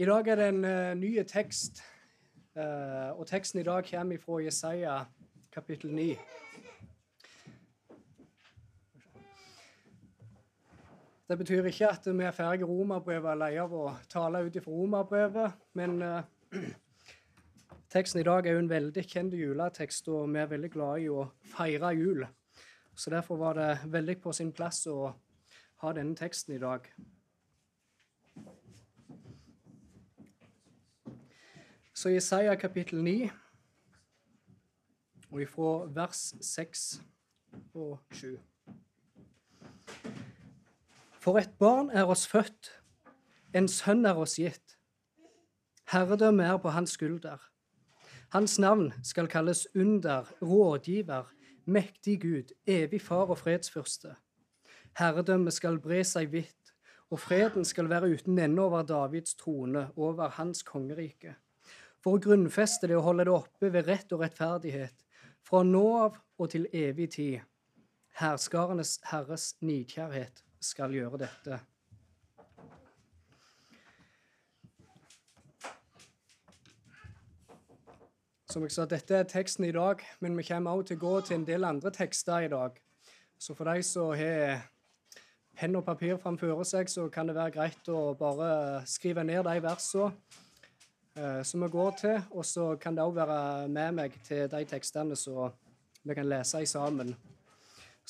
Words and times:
I 0.00 0.04
dag 0.04 0.28
er 0.28 0.34
det 0.34 0.44
en 0.48 0.64
uh, 0.64 0.94
ny 0.96 1.08
tekst, 1.28 1.82
uh, 2.56 3.12
og 3.20 3.26
teksten 3.28 3.60
i 3.60 3.64
dag 3.66 3.84
kommer 3.84 4.16
fra 4.22 4.38
Jesaja 4.40 4.94
kapittel 5.52 5.92
9. 5.92 6.06
Det 11.28 11.38
betyr 11.38 11.68
ikke 11.68 11.90
at 11.92 12.08
vi 12.08 12.24
er 12.24 12.32
ferdig 12.32 12.68
romerbrevet 12.68 13.34
eller 13.34 13.44
lei 13.44 13.60
av 13.60 13.76
å 13.76 13.84
tale 14.08 14.40
ut 14.46 14.56
ifra 14.56 14.72
romerbrevet, 14.72 15.60
men 15.76 16.00
uh, 16.00 16.64
teksten 17.92 18.24
i 18.24 18.28
dag 18.32 18.48
er 18.48 18.56
jo 18.56 18.64
en 18.64 18.72
veldig 18.72 19.04
kjent 19.04 19.36
juletekst, 19.36 20.08
og 20.08 20.32
vi 20.32 20.40
er 20.40 20.52
veldig 20.56 20.74
glad 20.80 21.04
i 21.04 21.12
å 21.12 21.28
feire 21.52 21.92
jul. 22.00 22.24
Så 22.96 23.12
derfor 23.12 23.36
var 23.44 23.60
det 23.60 23.70
veldig 23.84 24.20
på 24.24 24.32
sin 24.32 24.56
plass 24.56 24.86
å 24.88 25.12
ha 25.84 25.92
denne 25.92 26.16
teksten 26.16 26.56
i 26.56 26.64
dag. 26.64 26.88
Så 32.00 32.08
Jesaja 32.08 32.54
kapittel 32.54 33.02
9, 33.04 33.30
og 35.30 35.42
ifra 35.42 35.72
vers 35.92 36.20
6 36.40 37.02
og 37.74 37.98
7. 38.16 38.38
For 41.20 41.36
et 41.36 41.50
barn 41.58 41.90
er 41.92 42.08
oss 42.08 42.22
født, 42.24 42.70
en 43.52 43.68
sønn 43.68 44.08
er 44.08 44.16
oss 44.16 44.38
gitt. 44.40 44.78
Herredømme 45.92 46.46
er 46.48 46.56
på 46.64 46.72
hans 46.72 46.96
skulder. 46.96 47.36
Hans 48.32 48.56
navn 48.58 48.94
skal 49.04 49.28
kalles 49.28 49.66
under, 49.76 50.32
rådgiver, 50.40 51.28
mektig 51.66 52.16
Gud, 52.22 52.56
evig 52.64 53.02
far 53.02 53.28
og 53.28 53.42
fredsfyrste. 53.42 54.14
Herredømmet 54.96 55.58
skal 55.58 55.76
bre 55.84 56.00
seg 56.14 56.32
vidt, 56.32 56.74
og 57.10 57.20
freden 57.20 57.68
skal 57.68 57.92
være 57.92 58.14
uten 58.16 58.38
ende 58.38 58.64
over 58.64 58.88
Davids 58.88 59.36
trone, 59.36 59.90
over 59.96 60.32
hans 60.40 60.64
kongerike 60.64 61.36
for 62.00 62.16
å 62.16 62.22
grunnfeste 62.22 62.88
det 62.88 62.96
og 62.98 63.06
holde 63.10 63.26
det 63.28 63.34
oppe 63.34 63.70
ved 63.72 63.88
rett 63.88 64.12
og 64.16 64.24
rettferdighet, 64.24 65.04
fra 65.44 65.62
nå 65.64 65.84
av 66.00 66.20
og 66.40 66.52
til 66.52 66.66
evig 66.72 67.10
tid. 67.16 67.40
Herskarenes 68.20 68.98
Herres 69.08 69.54
nidkjærhet 69.64 70.42
skal 70.60 70.92
gjøre 70.96 71.22
dette. 71.24 71.60
Som 78.50 78.64
jeg 78.66 78.74
sa, 78.74 78.84
Dette 78.90 79.14
er 79.14 79.28
teksten 79.30 79.68
i 79.68 79.72
dag, 79.72 80.00
men 80.18 80.34
vi 80.36 80.42
kommer 80.42 80.74
også 80.74 80.88
til 80.88 80.98
å 80.98 81.04
gå 81.04 81.12
til 81.22 81.36
en 81.38 81.46
del 81.46 81.64
andre 81.68 81.92
tekster 81.94 82.48
i 82.48 82.50
dag. 82.50 82.80
Så 83.38 83.54
for 83.54 83.70
de 83.70 83.84
som 83.86 84.10
har 84.18 84.64
penn 85.54 85.78
og 85.78 85.84
papir 85.86 86.18
framfor 86.18 86.64
seg, 86.66 86.90
så 86.90 87.06
kan 87.14 87.30
det 87.30 87.36
være 87.38 87.54
greit 87.54 87.88
å 87.92 88.10
bare 88.18 88.82
skrive 88.90 89.22
ned 89.24 89.44
de 89.46 89.62
versene 89.62 90.10
som 91.44 91.62
vi 91.64 91.68
går 91.68 91.96
til. 91.98 92.22
Og 92.30 92.44
så 92.46 92.76
kan 92.80 92.94
det 92.96 93.02
òg 93.04 93.16
være 93.16 93.68
med 93.68 93.96
meg 93.98 94.14
til 94.24 94.46
de 94.50 94.64
tekstene 94.64 95.16
som 95.18 95.50
vi 96.04 96.14
kan 96.14 96.28
lese 96.28 96.62
i 96.62 96.66
sammen. 96.66 97.14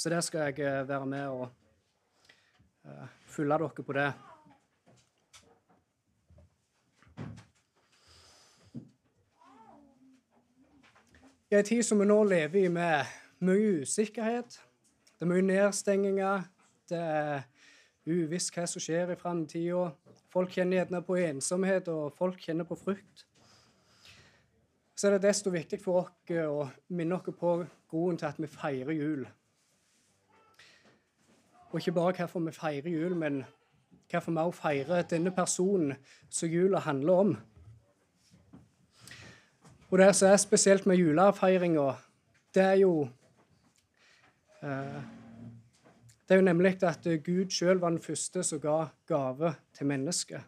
Så 0.00 0.08
der 0.08 0.20
skal 0.20 0.40
jeg 0.40 0.58
eh, 0.58 0.88
være 0.88 1.06
med 1.06 1.26
og 1.26 1.48
uh, 2.84 3.06
følge 3.26 3.58
dere 3.58 3.68
på 3.68 3.92
det. 3.92 4.12
I 11.50 11.54
en 11.54 11.64
tid 11.64 11.82
som 11.82 12.00
vi 12.00 12.04
nå 12.04 12.24
lever 12.24 12.64
i 12.64 12.68
med 12.68 13.04
mye 13.38 13.80
usikkerhet, 13.82 14.60
det 15.18 15.26
er 15.26 15.28
mye 15.28 15.42
nedstenginger, 15.42 16.42
det 16.88 16.98
er 16.98 17.42
uvisst 18.06 18.54
hva 18.54 18.64
som 18.70 18.80
skjer 18.80 19.10
i 19.12 19.18
framtida, 19.18 19.90
Folk 20.30 20.52
kjenner 20.54 20.80
gjerne 20.80 21.02
på 21.02 21.18
ensomhet, 21.18 21.88
og 21.88 22.14
folk 22.18 22.38
kjenner 22.38 22.64
på 22.68 22.78
frykt. 22.78 23.26
Så 24.94 25.08
er 25.08 25.16
det 25.16 25.24
desto 25.24 25.50
viktig 25.50 25.80
for 25.82 26.04
oss 26.04 26.32
å 26.44 26.68
minne 26.94 27.16
oss 27.16 27.36
på 27.40 27.54
grunnen 27.90 28.18
til 28.20 28.28
at 28.28 28.38
vi 28.38 28.50
feirer 28.50 28.94
jul. 28.94 29.24
Og 31.70 31.78
ikke 31.78 31.94
bare 31.96 32.16
hvorfor 32.18 32.44
vi 32.44 32.52
feirer 32.52 32.90
jul, 32.90 33.14
men 33.16 33.44
hvorfor 34.10 34.34
vi 34.34 34.42
også 34.42 34.60
feirer 34.60 35.06
denne 35.08 35.30
personen 35.34 35.94
som 36.28 36.50
jula 36.50 36.82
handler 36.84 37.24
om. 37.24 37.36
Og 39.90 39.98
det 39.98 40.12
som 40.14 40.30
er 40.30 40.36
spesielt 40.36 40.86
med 40.86 40.96
julefeiringa, 41.00 41.94
det 42.54 42.62
er 42.62 42.76
jo 42.82 43.08
eh, 44.62 45.00
det 46.30 46.36
er 46.36 46.40
jo 46.40 46.44
nemlig 46.44 46.82
at 46.82 47.08
Gud 47.24 47.50
sjøl 47.50 47.80
var 47.82 47.90
den 47.90 48.02
første 48.02 48.42
som 48.46 48.60
ga 48.60 48.84
gave 49.06 49.54
til 49.74 49.86
mennesket. 49.86 50.40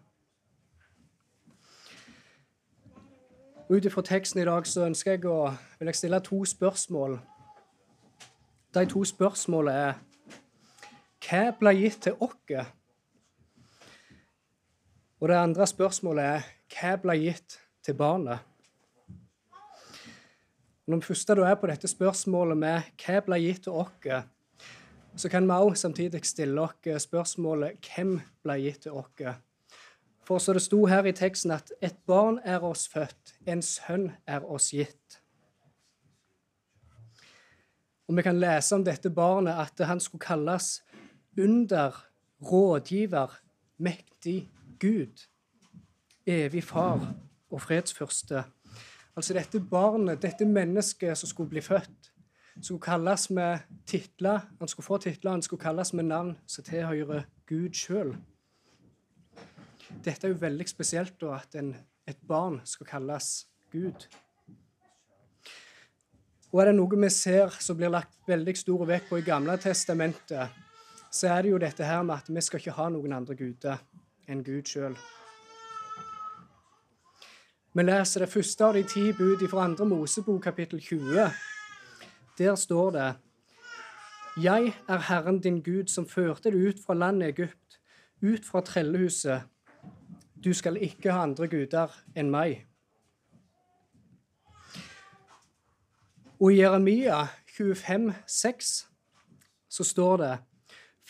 Ut 3.69 3.85
ifra 3.85 4.03
teksten 4.03 4.41
i 4.41 4.45
dag 4.45 4.67
så 4.67 4.85
ønsker 4.87 5.17
jeg 5.17 5.25
å 5.27 5.49
vil 5.81 5.91
jeg 5.91 5.99
stille 5.99 6.21
to 6.23 6.39
spørsmål. 6.47 7.17
De 8.75 8.85
to 8.87 9.03
spørsmålene 9.05 9.89
er 9.89 9.99
Hva 11.27 11.41
ble 11.59 11.73
gitt 11.75 11.99
til 12.07 12.15
oss? 12.21 12.71
Og 15.21 15.29
det 15.29 15.41
andre 15.41 15.67
spørsmålet 15.67 16.25
er 16.25 16.47
Hva 16.77 16.93
ble 17.03 17.17
gitt 17.25 17.59
til 17.83 17.99
barnet? 17.99 18.39
Når 20.87 21.03
vi 21.09 21.35
du 21.35 21.43
er 21.43 21.59
på 21.59 21.67
dette 21.67 21.89
spørsmålet 21.89 22.59
med 22.59 22.95
hva 23.03 23.19
ble 23.27 23.41
gitt 23.43 23.63
til 23.67 23.73
oss, 23.73 24.23
så 25.17 25.29
kan 25.29 25.47
vi 25.47 25.57
òg 25.57 25.77
samtidig 25.77 26.25
stille 26.25 26.61
oss 26.61 27.05
spørsmålet 27.05 27.89
hvem 27.89 28.21
ble 28.45 28.59
gitt 28.63 28.87
til 28.87 28.97
oss? 28.97 29.35
For 30.25 30.39
så 30.39 30.55
det 30.55 30.63
sto 30.63 30.87
her 30.87 31.05
i 31.05 31.13
teksten 31.13 31.51
at 31.51 31.73
et 31.83 31.99
barn 32.07 32.39
er 32.45 32.63
oss 32.65 32.87
født, 32.89 33.35
en 33.47 33.63
sønn 33.63 34.13
er 34.27 34.45
oss 34.45 34.71
gitt. 34.71 35.19
Og 38.09 38.17
vi 38.17 38.23
kan 38.23 38.41
lese 38.41 38.75
om 38.75 38.85
dette 38.85 39.11
barnet 39.11 39.59
at 39.59 39.87
han 39.87 40.01
skulle 40.01 40.23
kalles 40.23 40.83
under, 41.39 41.97
rådgiver, 42.43 43.39
mektig 43.79 44.51
Gud, 44.81 45.27
evig 46.27 46.65
far 46.65 47.15
og 47.51 47.61
fredsfyrste. 47.63 48.45
Altså 49.17 49.35
dette 49.35 49.61
barnet, 49.61 50.23
dette 50.23 50.45
mennesket 50.45 51.19
som 51.19 51.29
skulle 51.29 51.51
bli 51.51 51.61
født, 51.61 52.02
skulle 52.61 52.81
kalles 52.81 53.31
med 53.31 53.59
titler, 53.87 54.41
han 54.59 54.69
skulle 54.69 54.87
få 54.87 54.99
titler, 54.99 55.31
han 55.31 55.43
skulle 55.43 55.63
kalles 55.63 55.93
med 55.93 56.05
navn 56.05 56.35
som 56.47 56.65
tilhører 56.65 57.25
Gud 57.49 57.73
sjøl. 57.75 58.13
Dette 60.05 60.27
er 60.27 60.33
jo 60.33 60.41
veldig 60.41 60.67
spesielt, 60.69 61.15
da, 61.21 61.39
at 61.39 61.57
en, 61.59 61.75
et 62.09 62.21
barn 62.29 62.61
skal 62.65 62.87
kalles 62.87 63.47
Gud. 63.73 64.07
Og 66.53 66.61
er 66.61 66.69
det 66.69 66.77
noe 66.77 67.01
vi 67.01 67.09
ser 67.13 67.55
som 67.65 67.79
blir 67.79 67.93
lagt 67.93 68.19
veldig 68.29 68.55
stor 68.61 68.85
vekt 68.89 69.09
på 69.09 69.23
i 69.23 69.25
Gamle 69.25 69.57
testamentet, 69.61 70.61
så 71.13 71.29
er 71.33 71.43
det 71.43 71.53
jo 71.53 71.61
dette 71.61 71.85
her 71.85 72.05
med 72.05 72.21
at 72.21 72.29
vi 72.29 72.45
skal 72.45 72.61
ikke 72.61 72.77
ha 72.77 72.89
noen 72.93 73.17
andre 73.17 73.37
guder 73.37 73.81
enn 74.29 74.45
Gud 74.45 74.69
sjøl. 74.69 74.97
Vi 77.73 77.85
leser 77.85 78.25
det 78.25 78.29
første 78.29 78.67
av 78.69 78.77
de 78.77 78.85
ti 78.85 79.07
bud 79.17 79.41
fra 79.49 79.65
andre 79.65 79.89
Mosebok, 79.89 80.43
kapittel 80.45 80.81
20. 80.81 81.31
Der 82.39 82.55
står 82.55 82.91
det 82.91 83.15
Jeg 84.43 84.75
er 84.89 84.99
Herren 85.09 85.41
din 85.41 85.63
Gud, 85.63 85.87
som 85.93 86.09
førte 86.09 86.49
deg 86.51 86.55
ut 86.57 86.79
fra 86.81 86.95
landet 86.95 87.35
Egypt, 87.35 87.81
ut 88.23 88.45
fra 88.45 88.63
trellehuset. 88.65 89.43
Du 90.45 90.53
skal 90.57 90.79
ikke 90.81 91.13
ha 91.13 91.27
andre 91.27 91.49
guder 91.49 91.93
enn 92.17 92.31
meg. 92.33 92.63
Og 96.41 96.55
i 96.55 96.63
Jeremia 96.63 97.27
25, 97.53 98.15
6, 98.27 98.71
så 99.69 99.85
står 99.85 100.17
det 100.23 100.33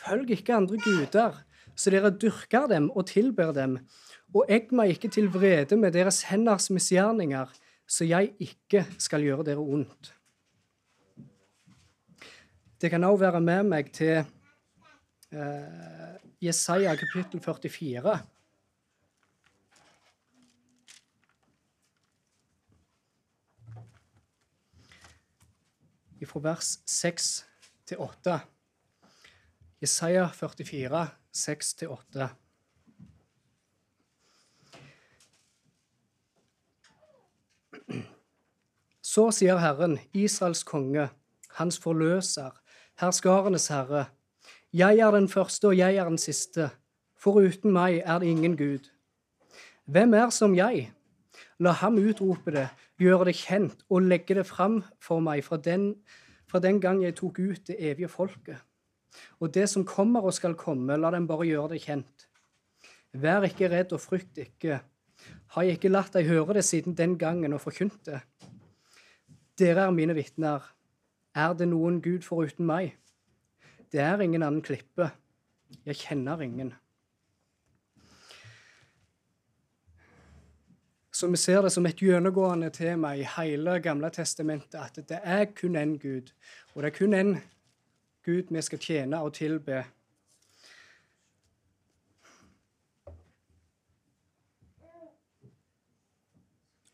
Følg 0.03 0.33
ikke 0.35 0.57
andre 0.57 0.81
guder, 0.83 1.39
så 1.77 1.93
dere 1.95 2.11
dyrker 2.11 2.67
dem 2.67 2.91
og 2.91 3.07
tilber 3.07 3.53
dem, 3.55 3.79
og 4.35 4.51
egg 4.51 4.75
meg 4.75 4.97
ikke 4.97 5.13
til 5.13 5.31
vrede 5.31 5.79
med 5.79 5.95
deres 5.95 6.25
henders 6.33 6.67
misgjerninger, 6.71 7.47
så 7.87 8.05
jeg 8.05 8.35
ikke 8.43 8.85
skal 8.99 9.23
gjøre 9.23 9.47
dere 9.47 9.63
ondt. 9.63 10.13
Det 12.83 12.89
kan 12.91 13.05
òg 13.07 13.21
være 13.21 13.39
med 13.39 13.69
meg 13.71 13.93
til 13.95 14.25
eh, 15.31 16.15
Jesaja 16.43 16.97
kapittel 16.99 17.39
44. 17.39 18.15
Fra 26.27 26.41
vers 26.43 26.71
6 26.91 27.29
til 27.87 28.03
8. 28.03 28.35
Jesaja 29.83 30.27
44, 30.35 31.05
6 31.33 31.75
til 31.75 31.89
8. 31.95 32.29
Så 39.03 39.29
sier 39.31 39.63
Herren, 39.63 40.01
Israels 40.15 40.65
konge, 40.67 41.07
hans 41.61 41.79
forløser, 41.79 42.59
herskarenes 43.01 43.69
herre. 43.73 44.07
Jeg 44.73 44.99
er 44.99 45.11
den 45.11 45.29
første, 45.29 45.69
og 45.69 45.77
jeg 45.77 45.97
er 45.97 46.09
den 46.09 46.19
siste. 46.19 46.71
Foruten 47.17 47.73
meg 47.73 48.01
er 48.05 48.19
det 48.19 48.33
ingen 48.33 48.57
Gud. 48.57 48.89
Hvem 49.85 50.15
er 50.15 50.31
som 50.31 50.55
jeg? 50.57 50.91
La 51.63 51.73
ham 51.79 51.99
utrope 52.01 52.51
det, 52.55 52.69
gjøre 52.99 53.29
det 53.29 53.37
kjent 53.39 53.85
og 53.91 54.09
legge 54.09 54.35
det 54.39 54.47
fram 54.49 54.81
for 55.03 55.23
meg 55.23 55.45
fra 55.45 55.59
den, 55.61 55.93
fra 56.49 56.61
den 56.63 56.81
gang 56.81 57.03
jeg 57.03 57.17
tok 57.19 57.39
ut 57.39 57.67
det 57.69 57.79
evige 57.79 58.11
folket. 58.11 58.59
Og 59.41 59.53
det 59.55 59.69
som 59.71 59.85
kommer 59.85 60.25
og 60.25 60.35
skal 60.35 60.57
komme, 60.59 60.97
la 60.97 61.11
dem 61.13 61.29
bare 61.29 61.47
gjøre 61.47 61.75
det 61.75 61.83
kjent. 61.85 62.27
Vær 63.13 63.45
ikke 63.45 63.69
redd 63.69 63.93
og 63.93 64.01
frykt 64.01 64.41
ikke. 64.41 64.81
Har 65.53 65.67
jeg 65.67 65.77
ikke 65.77 65.93
latt 65.93 66.15
deg 66.17 66.31
høre 66.31 66.57
det 66.57 66.65
siden 66.65 66.97
den 66.97 67.19
gangen 67.21 67.53
og 67.53 67.61
forkynt 67.61 68.01
det? 68.09 68.23
Dere 69.61 69.87
er 69.87 69.95
mine 69.95 70.17
vitner. 70.17 70.65
Er 71.35 71.55
det 71.57 71.69
noen 71.71 72.03
Gud 72.05 72.27
foruten 72.27 72.67
meg? 72.69 72.93
Det 73.93 74.01
er 74.05 74.21
ingen 74.21 74.43
annen 74.45 74.65
klippe. 74.65 75.11
Jeg 75.87 75.97
kjenner 75.97 76.41
ingen. 76.45 76.75
Så 81.13 81.29
vi 81.31 81.37
ser 81.37 81.63
det 81.63 81.71
som 81.73 81.87
et 81.87 82.01
gjennomgående 82.03 82.69
tema 82.75 83.15
i 83.17 83.25
hele 83.37 83.79
Gamle 83.81 84.11
testamentet 84.13 84.77
at 84.81 85.01
det 85.09 85.21
er 85.23 85.45
kun 85.57 85.77
én 85.77 85.97
Gud. 86.01 86.33
Og 86.75 86.83
det 86.83 86.91
er 86.91 86.97
kun 86.97 87.15
én 87.15 87.35
Gud 88.25 88.53
vi 88.53 88.63
skal 88.63 88.79
tjene 88.79 89.21
og 89.21 89.35
tilbe. 89.35 89.85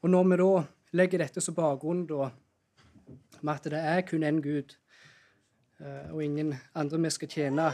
Og 0.03 0.11
når 0.11 0.29
vi 0.31 0.37
da 0.43 0.53
legger 0.93 1.25
dette 1.25 1.41
som 1.41 1.57
bakgrunn 1.57 2.07
da, 2.07 2.31
med 3.43 3.55
at 3.55 3.65
det 3.65 3.81
er 3.81 4.01
kun 4.01 4.25
én 4.25 4.43
Gud 4.43 4.77
eh, 5.81 6.11
og 6.13 6.25
ingen 6.25 6.55
andre 6.75 7.01
vi 7.01 7.11
skal 7.11 7.29
tjene, 7.29 7.73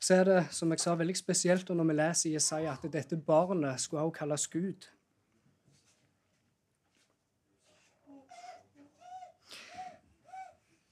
så 0.00 0.14
er 0.14 0.24
det 0.24 0.40
som 0.50 0.70
jeg 0.70 0.80
sa, 0.80 0.94
veldig 0.94 1.16
spesielt 1.16 1.68
når 1.68 1.84
vi 1.84 1.96
leser 1.96 2.34
Jesaja 2.34 2.72
at 2.72 2.92
dette 2.92 3.16
barnet 3.16 3.80
skulle 3.80 4.02
også 4.02 4.18
kalles 4.18 4.48
Gud. 4.48 4.90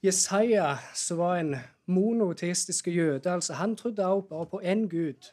Jesaja, 0.03 0.77
som 0.93 1.17
var 1.17 1.37
en 1.37 1.55
monoteistisk 1.85 2.87
jøde, 2.87 3.31
altså 3.31 3.53
han 3.53 3.75
trodde 3.75 4.05
også 4.05 4.27
bare 4.27 4.45
på 4.45 4.61
én 4.63 4.87
gud. 4.89 5.31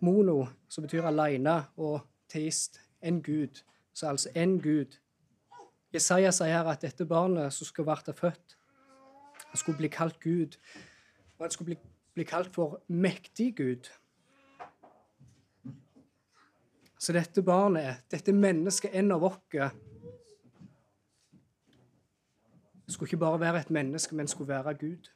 Mono, 0.00 0.46
som 0.68 0.82
betyr 0.82 1.02
alene, 1.02 1.64
og 1.76 2.00
teist, 2.28 2.80
en 3.02 3.22
gud. 3.22 3.62
Så 3.94 4.08
altså 4.08 4.28
én 4.28 4.62
gud. 4.62 4.98
Jesaja 5.94 6.32
sier 6.34 6.68
at 6.68 6.82
dette 6.84 7.06
barnet 7.08 7.52
som 7.52 7.68
skulle 7.68 7.88
vært 7.88 8.10
født, 8.16 8.56
han 9.48 9.56
skulle 9.56 9.78
bli 9.78 9.88
kalt 9.88 10.20
Gud. 10.20 10.58
Og 11.38 11.44
han 11.46 11.50
skulle 11.50 11.74
bli, 11.74 11.78
bli 12.14 12.24
kalt 12.28 12.54
for 12.54 12.82
mektig 12.88 13.56
Gud. 13.56 13.88
Så 16.98 17.14
dette 17.14 17.42
barnet, 17.42 18.02
dette 18.10 18.32
mennesket, 18.34 18.90
en 18.94 19.14
av 19.14 19.24
oss 19.24 19.38
skulle 22.88 23.08
ikke 23.08 23.20
bare 23.20 23.40
være 23.40 23.60
et 23.60 23.70
menneske, 23.70 24.16
men 24.16 24.28
skulle 24.28 24.48
være 24.48 24.74
Gud. 24.74 25.08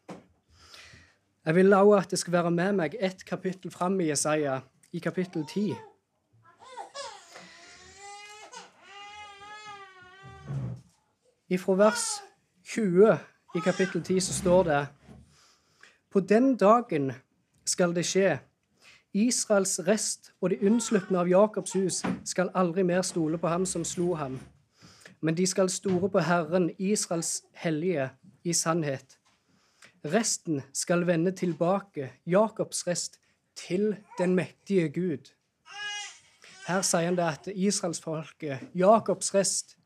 Jeg 1.44 1.54
vil 1.54 1.72
også 1.72 1.98
at 1.98 2.10
det 2.10 2.18
skal 2.18 2.32
være 2.32 2.50
med 2.50 2.72
meg 2.72 2.96
ett 3.00 3.25
kapittel 3.25 3.70
fram 3.70 4.00
i 4.00 4.08
Jesaja, 4.08 4.60
i 4.92 4.98
kapittel 4.98 5.46
10. 5.48 5.75
Fra 11.58 11.75
vers 11.75 12.04
20 12.64 13.19
i 13.54 13.60
kapittel 13.64 14.02
10 14.02 14.20
så 14.20 14.34
står 14.34 14.64
det 14.64 14.87
På 16.10 16.20
den 16.20 16.56
dagen 16.56 17.12
skal 17.66 17.94
det 17.94 18.06
skje. 18.06 18.38
Israels 19.12 19.81
rest 19.87 20.32
og 20.40 20.50
de 20.50 20.62
unnslupne 20.66 21.19
av 21.19 21.28
Jakobs 21.28 21.72
hus 21.72 22.02
skal 22.25 22.50
aldri 22.54 22.82
mer 22.82 23.02
stole 23.02 23.38
på 23.38 23.49
ham 23.49 23.66
som 23.66 23.84
slo 23.84 24.14
ham 24.14 24.40
men 25.22 25.34
de 25.34 25.46
skal 25.46 25.70
store 25.70 26.10
på 26.10 26.20
Herren, 26.26 26.70
Israels 26.78 27.43
hellige, 27.54 28.10
i 28.44 28.52
sannhet. 28.52 29.19
Resten 30.04 30.62
skal 30.75 31.06
vende 31.06 31.31
tilbake, 31.31 32.10
Jakobs 32.26 32.87
rest, 32.87 33.20
til 33.54 33.96
den 34.19 34.34
mektige 34.34 34.88
Gud. 34.88 35.31
Her 36.66 36.82
sier 36.82 37.06
han 37.06 37.19
det 37.19 37.28
at 37.28 37.46
israelsfolket, 37.54 38.66
Jakobs 38.75 39.34
rest, 39.34 39.76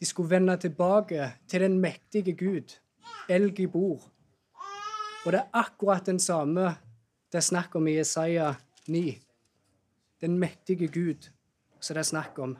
de 0.00 0.06
skulle 0.06 0.30
vende 0.30 0.56
tilbake 0.56 1.32
til 1.48 1.60
den 1.60 1.78
mektige 1.80 2.36
Gud, 2.36 2.76
El 3.28 3.54
Gibor. 3.54 4.02
Og 5.24 5.32
det 5.32 5.40
er 5.40 5.50
akkurat 5.52 6.06
den 6.06 6.18
samme 6.18 6.76
det 7.32 7.38
er 7.38 7.40
snakk 7.40 7.74
om 7.74 7.86
i 7.86 7.96
Jesaja 7.96 8.54
9. 8.88 9.22
Den 10.20 10.38
mektige 10.38 10.88
Gud 10.88 11.28
som 11.80 11.94
det 11.94 12.00
er 12.00 12.08
snakk 12.08 12.38
om. 12.38 12.56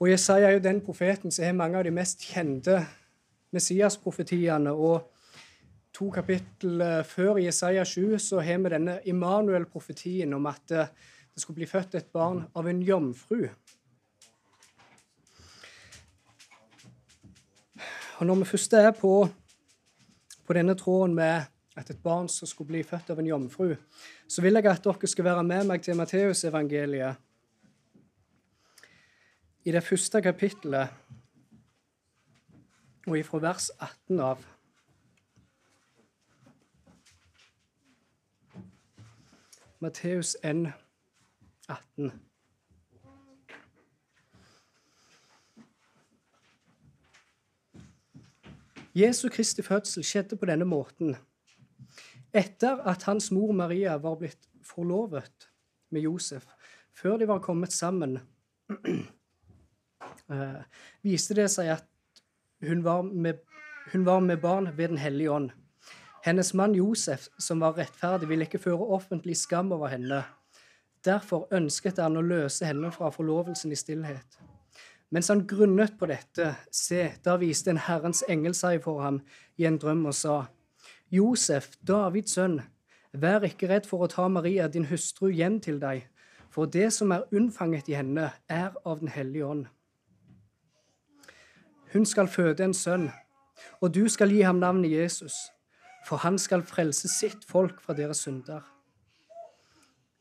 Og 0.00 0.08
Jesaja 0.10 0.48
er 0.48 0.56
jo 0.56 0.64
den 0.64 0.80
profeten 0.80 1.30
som 1.30 1.44
har 1.44 1.52
mange 1.52 1.78
av 1.78 1.84
de 1.84 1.92
mest 1.92 2.22
kjente 2.24 2.78
Messias-profetiene. 3.52 4.72
Og 4.72 5.10
to 6.00 6.08
kapittel 6.08 6.80
eh, 6.80 7.02
før 7.04 7.36
i 7.36 7.44
Jesaja 7.44 7.84
7 7.84 8.16
så 8.24 8.40
har 8.40 8.62
vi 8.64 8.72
denne 8.72 9.00
Immanuel-profetien 9.10 10.32
om 10.32 10.46
at 10.48 10.72
eh, 10.72 10.88
det 11.34 11.42
skulle 11.42 11.58
bli 11.60 11.68
født 11.68 11.98
et 11.98 12.08
barn 12.12 12.46
av 12.56 12.68
en 12.68 12.80
jomfru. 12.82 13.48
Og 18.18 18.26
Når 18.26 18.34
vi 18.40 18.44
først 18.48 18.72
er 18.76 18.90
på, 18.96 19.28
på 20.46 20.56
denne 20.56 20.74
tråden 20.74 21.14
med 21.14 21.42
at 21.76 21.90
et 21.90 22.02
barn 22.02 22.28
som 22.28 22.48
skulle 22.48 22.72
bli 22.72 22.82
født 22.82 23.10
av 23.12 23.20
en 23.20 23.28
jomfru, 23.28 23.74
så 24.28 24.42
vil 24.42 24.56
jeg 24.56 24.66
at 24.72 24.84
dere 24.84 25.08
skal 25.08 25.24
være 25.24 25.44
med 25.44 25.68
meg 25.68 25.84
til 25.84 25.96
Matteusevangeliet 26.00 27.14
i 29.68 29.72
det 29.72 29.84
første 29.84 30.22
kapittelet 30.24 30.88
og 33.06 33.18
ifra 33.18 33.42
vers 33.44 33.68
18 33.76 34.24
av. 34.24 34.59
Matteus 39.80 40.36
1, 40.44 40.72
18. 41.68 42.12
Jesu 48.94 49.28
Kristi 49.28 49.62
fødsel 49.62 50.04
skjedde 50.04 50.36
på 50.36 50.44
denne 50.50 50.66
måten. 50.68 51.16
Etter 52.36 52.82
at 52.92 53.06
hans 53.08 53.30
mor 53.32 53.54
Maria 53.56 53.96
var 53.96 54.18
blitt 54.20 54.50
forlovet 54.68 55.48
med 55.90 56.04
Josef, 56.04 56.44
før 56.92 57.16
de 57.16 57.30
var 57.30 57.40
kommet 57.40 57.72
sammen 57.72 58.18
eh, 60.28 60.60
viste 61.00 61.38
det 61.40 61.48
seg 61.54 61.72
at 61.78 61.88
hun 62.68 62.84
var, 62.84 63.00
med, 63.08 63.40
hun 63.94 64.04
var 64.04 64.20
med 64.20 64.44
barn 64.44 64.68
ved 64.76 64.92
Den 64.92 65.00
hellige 65.00 65.30
ånd. 65.30 65.50
Hennes 66.24 66.54
mann 66.54 66.74
Josef, 66.74 67.28
som 67.38 67.60
var 67.60 67.78
rettferdig, 67.78 68.28
ville 68.28 68.44
ikke 68.44 68.60
føre 68.60 68.92
offentlig 68.92 69.36
skam 69.36 69.72
over 69.72 69.88
henne. 69.88 70.22
Derfor 71.04 71.48
ønsket 71.56 71.98
han 71.98 72.18
å 72.20 72.24
løse 72.24 72.66
henne 72.68 72.90
fra 72.92 73.08
forlovelsen 73.14 73.72
i 73.72 73.78
stillhet. 73.78 74.36
Mens 75.10 75.30
han 75.32 75.46
grunnet 75.48 75.96
på 75.98 76.06
dette, 76.06 76.52
se, 76.72 77.08
da 77.24 77.38
viste 77.40 77.72
en 77.72 77.80
Herrens 77.80 78.20
engel 78.28 78.54
seg 78.54 78.82
for 78.84 79.00
ham 79.02 79.22
i 79.58 79.64
en 79.66 79.78
drøm 79.80 80.04
og 80.06 80.14
sa, 80.14 80.36
Josef, 81.10 81.72
Davids 81.82 82.36
sønn, 82.36 82.60
vær 83.12 83.42
ikke 83.48 83.70
redd 83.72 83.88
for 83.90 84.04
å 84.04 84.10
ta 84.10 84.28
Maria, 84.28 84.68
din 84.68 84.86
hustru, 84.86 85.30
hjem 85.32 85.58
til 85.64 85.80
deg, 85.82 86.04
for 86.50 86.70
det 86.70 86.92
som 86.94 87.10
er 87.16 87.26
unnfanget 87.34 87.88
i 87.88 87.96
henne, 87.98 88.28
er 88.46 88.76
av 88.84 89.00
Den 89.00 89.08
hellige 89.08 89.46
ånd. 89.46 89.66
Hun 91.92 92.06
skal 92.06 92.28
føde 92.28 92.64
en 92.64 92.74
sønn, 92.74 93.08
og 93.80 93.94
du 93.94 94.04
skal 94.08 94.30
gi 94.30 94.44
ham 94.46 94.60
navnet 94.62 94.92
Jesus, 94.92 95.48
for 96.06 96.22
han 96.24 96.38
skal 96.38 96.62
frelse 96.66 97.08
sitt 97.08 97.44
folk 97.48 97.80
fra 97.84 97.94
deres 97.94 98.24
synder. 98.24 98.62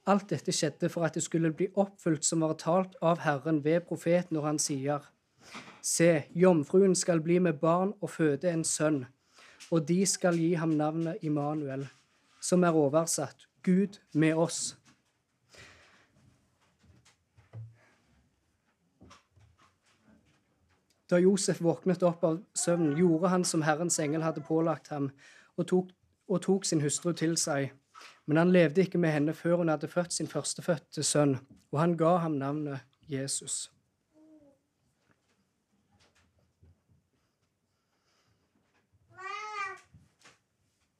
Alt 0.09 0.31
dette 0.31 0.53
skjedde 0.55 0.89
for 0.89 1.05
at 1.05 1.13
det 1.17 1.23
skulle 1.23 1.51
bli 1.53 1.69
oppfylt 1.77 2.25
som 2.25 2.41
var 2.45 2.57
talt 2.57 2.95
av 3.05 3.21
Herren 3.25 3.61
ved 3.63 3.85
profeten 3.87 4.37
når 4.37 4.47
han 4.47 4.59
sier:" 4.59 5.05
Se, 5.81 6.25
jomfruen 6.35 6.95
skal 6.95 7.21
bli 7.23 7.39
med 7.39 7.61
barn 7.61 7.93
og 8.01 8.09
føde 8.09 8.49
en 8.51 8.63
sønn, 8.63 9.05
og 9.71 9.87
de 9.87 10.05
skal 10.05 10.35
gi 10.35 10.53
ham 10.59 10.75
navnet 10.75 11.23
Immanuel, 11.23 11.87
som 12.41 12.63
er 12.63 12.75
oversatt 12.75 13.47
Gud 13.63 13.99
med 14.13 14.35
oss. 14.35 14.75
Da 21.09 21.17
Josef 21.17 21.61
våknet 21.61 22.03
opp 22.05 22.23
av 22.23 22.41
søvnen, 22.53 22.97
gjorde 22.97 23.31
han 23.31 23.43
som 23.47 23.63
Herrens 23.65 23.97
engel 23.99 24.21
hadde 24.21 24.43
pålagt 24.45 24.91
ham, 24.93 25.09
og 25.59 25.67
tok, 25.67 25.89
og 26.27 26.41
tok, 26.41 26.65
sin 26.65 26.81
hustru 26.81 27.11
til 27.11 27.35
seg. 27.37 27.73
Men 28.25 28.37
han 28.37 28.51
levde 28.51 28.81
ikke 28.81 29.01
med 29.01 29.11
henne 29.11 29.33
før 29.35 29.59
hun 29.59 29.69
hadde 29.69 29.89
født 29.91 30.13
sin 30.13 30.27
førstefødte 30.27 31.03
sønn, 31.03 31.35
og 31.71 31.79
han 31.79 31.97
ga 31.97 32.15
ham 32.23 32.37
navnet 32.39 32.79
Jesus. 33.09 33.67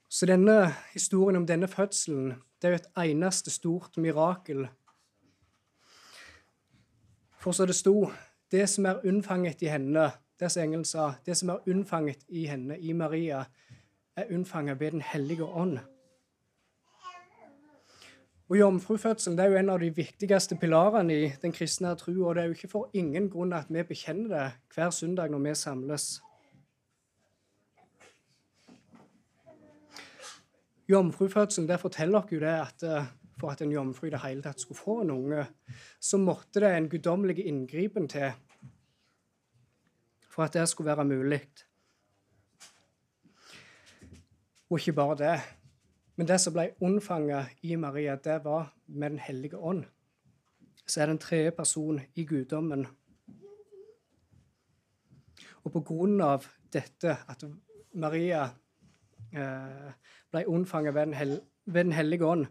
Så 0.09 0.25
denne 0.25 0.73
historien 0.93 1.37
om 1.39 1.45
denne 1.47 1.67
fødselen 1.67 2.33
det 2.61 2.67
er 2.67 2.73
jo 2.73 2.79
et 2.81 2.87
eneste 3.07 3.51
stort 3.51 3.97
mirakel. 3.97 4.65
For 7.39 7.55
så 7.55 7.65
det 7.65 7.75
sto, 7.75 8.09
det 8.51 8.65
som 8.69 8.85
er 8.85 9.05
unnfanget 9.07 9.61
i 9.61 9.69
henne, 9.71 10.09
det 10.39 10.51
som 10.51 10.63
engelen 10.63 10.83
sa, 10.85 11.13
det 11.25 11.37
som 11.37 11.53
er 11.53 11.69
unnfanget 11.71 12.25
i 12.27 12.45
henne, 12.51 12.79
i 12.79 12.93
Maria, 12.93 13.45
er 14.19 14.35
unnfanget 14.35 14.79
ved 14.79 14.91
Den 14.91 15.01
hellige 15.01 15.45
ånd. 15.45 15.79
Og 18.49 18.57
Jomfrufødselen 18.57 19.37
det 19.37 19.45
er 19.45 19.51
jo 19.51 19.59
en 19.59 19.69
av 19.69 19.79
de 19.79 19.91
viktigste 19.93 20.55
pilarene 20.57 21.13
i 21.13 21.27
den 21.41 21.51
kristne 21.53 21.91
tro, 21.95 22.15
og 22.25 22.35
det 22.35 22.41
er 22.41 22.47
jo 22.49 22.55
ikke 22.57 22.71
for 22.71 22.89
ingen 22.97 23.29
grunn 23.29 23.53
at 23.53 23.69
vi 23.69 23.83
bekjenner 23.85 24.31
det 24.31 24.47
hver 24.73 24.89
søndag 24.89 25.29
når 25.29 25.43
vi 25.43 25.53
samles. 25.55 26.07
Jomfrufødselen 30.89 31.69
det 31.69 31.77
forteller 31.79 32.23
oss 32.23 32.33
jo 32.33 32.41
det 32.41 32.55
at 32.55 32.83
eh, 32.83 33.11
for 33.39 33.53
at 33.53 33.61
en 33.61 33.71
jomfru 33.71 34.07
i 34.07 34.13
det 34.13 34.23
hele 34.23 34.43
tatt 34.43 34.59
skulle 34.59 34.79
få 34.79 35.01
en 35.03 35.13
unge, 35.13 35.45
så 35.99 36.17
måtte 36.17 36.63
det 36.63 36.73
en 36.75 36.89
guddommelig 36.89 37.45
inngripen 37.45 38.09
til 38.09 38.31
for 40.29 40.43
at 40.43 40.53
det 40.57 40.65
skulle 40.69 40.89
være 40.89 41.05
mulig. 41.05 41.41
Og 44.69 44.79
ikke 44.79 44.93
bare 44.93 45.17
det. 45.17 45.39
Men 46.15 46.27
det 46.27 46.39
som 46.41 46.53
ble 46.53 46.67
unnfanga 46.83 47.45
i 47.63 47.75
Maria, 47.75 48.15
det 48.15 48.43
var 48.43 48.73
med 48.87 49.09
Den 49.09 49.19
hellige 49.19 49.57
ånd. 49.57 49.85
Så 50.87 51.01
er 51.01 51.05
det 51.05 51.11
en 51.11 51.17
tredje 51.17 51.51
person 51.51 52.01
i 52.15 52.25
guddommen. 52.25 52.87
Og 55.63 55.71
på 55.71 55.81
grunn 55.81 56.21
av 56.21 56.45
dette, 56.73 57.17
at 57.27 57.43
Maria 57.93 58.43
eh, 59.33 59.91
ble 60.31 60.45
unnfanga 60.47 60.91
ved 60.91 61.39
ved 61.65 61.83
den 61.83 61.93
hellige 61.93 62.25
ånd, 62.25 62.45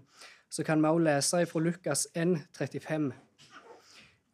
så 0.51 0.65
kan 0.65 0.81
vi 0.83 0.89
også 0.89 1.05
lese 1.05 1.47
fra 1.47 1.61
Lukas 1.61 2.09
1, 2.15 2.39
35. 2.59 3.13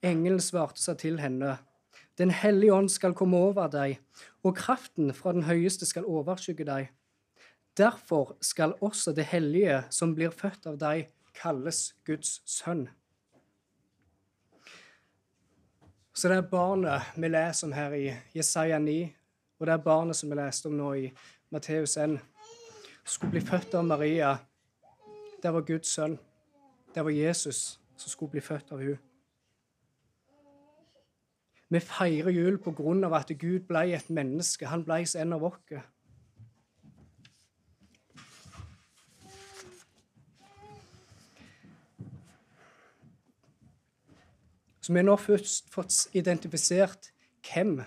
Engelen 0.02 0.40
svarte 0.40 0.80
seg 0.80 0.98
til 0.98 1.20
henne. 1.20 1.56
Den 2.18 2.30
hellige 2.30 2.74
ånd 2.74 2.88
skal 2.88 3.14
komme 3.14 3.36
over 3.36 3.68
deg, 3.68 3.98
og 4.42 4.56
kraften 4.56 5.14
fra 5.14 5.32
den 5.32 5.42
høyeste 5.42 5.86
skal 5.86 6.04
overskygge 6.04 6.64
deg. 6.64 6.90
Derfor 7.76 8.36
skal 8.40 8.76
også 8.80 9.12
det 9.12 9.24
hellige 9.24 9.82
som 9.90 10.14
blir 10.14 10.30
født 10.30 10.66
av 10.70 10.78
deg, 10.78 11.08
kalles 11.34 11.94
Guds 12.06 12.38
sønn. 12.46 12.86
Så 16.14 16.30
det 16.30 16.36
er 16.38 16.46
barnet 16.46 17.16
vi 17.18 17.28
leser 17.28 17.66
om 17.66 17.72
her 17.74 17.96
i 17.98 18.04
Jesaja 18.36 18.78
9, 18.78 18.98
og 19.58 19.66
det 19.66 19.72
er 19.74 19.82
barnet 19.82 20.16
som 20.16 20.30
vi 20.30 20.38
leste 20.38 20.70
om 20.70 20.76
nå 20.78 20.92
i 20.94 21.08
Matteus 21.50 21.96
1, 21.98 22.14
skulle 23.04 23.34
bli 23.34 23.42
født 23.42 23.74
av 23.74 23.88
Maria. 23.88 24.36
Det 25.42 25.50
var 25.52 25.66
Guds 25.66 25.90
sønn. 25.96 26.14
Det 26.94 27.02
var 27.02 27.10
Jesus 27.10 27.80
som 27.96 28.10
skulle 28.10 28.36
bli 28.36 28.44
født 28.44 28.70
av 28.72 28.84
henne. 28.84 29.00
Vi 31.74 31.80
feirer 31.82 32.30
jul 32.30 32.60
på 32.62 32.70
grunn 32.76 33.02
av 33.02 33.16
at 33.18 33.32
Gud 33.40 33.64
ble 33.66 33.88
et 33.96 34.10
menneske. 34.12 34.68
Han 34.70 34.84
ble 34.86 35.00
en 35.18 35.34
av 35.34 35.42
oss. 35.48 35.72
Så 44.84 44.92
vi 44.92 45.00
har 45.00 45.06
nå 45.08 45.14
først 45.16 45.70
fått 45.72 45.94
identifisert 46.12 47.06
hvem 47.48 47.78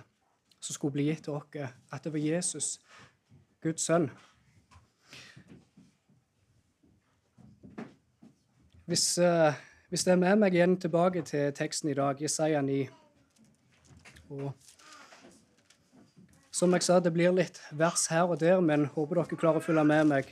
som 0.57 0.73
skulle 0.73 0.95
bli 0.95 1.03
gitt 1.11 1.27
til 1.27 1.35
oss. 1.37 1.75
At 1.93 2.07
det 2.07 2.13
var 2.15 2.23
Jesus, 2.23 2.69
Guds 3.61 3.85
sønn. 3.85 4.07
Hvis, 8.89 9.05
uh, 9.21 9.53
hvis 9.91 10.07
det 10.07 10.15
er 10.15 10.23
med 10.23 10.41
meg 10.41 10.57
igjen 10.57 10.73
tilbake 10.81 11.21
til 11.27 11.53
teksten 11.53 11.91
i 11.93 11.95
dag, 11.97 12.17
Jesaja 12.23 12.63
9 12.65 12.79
og 14.31 14.49
Som 16.57 16.73
jeg 16.73 16.81
sa, 16.81 16.97
det 16.99 17.13
blir 17.13 17.29
litt 17.35 17.59
vers 17.77 18.07
her 18.09 18.25
og 18.25 18.39
der, 18.41 18.57
men 18.57 18.87
håper 18.89 19.19
dere 19.19 19.37
klarer 19.37 19.61
å 19.61 19.61
følge 19.61 19.83
med 19.85 20.07
meg. 20.09 20.31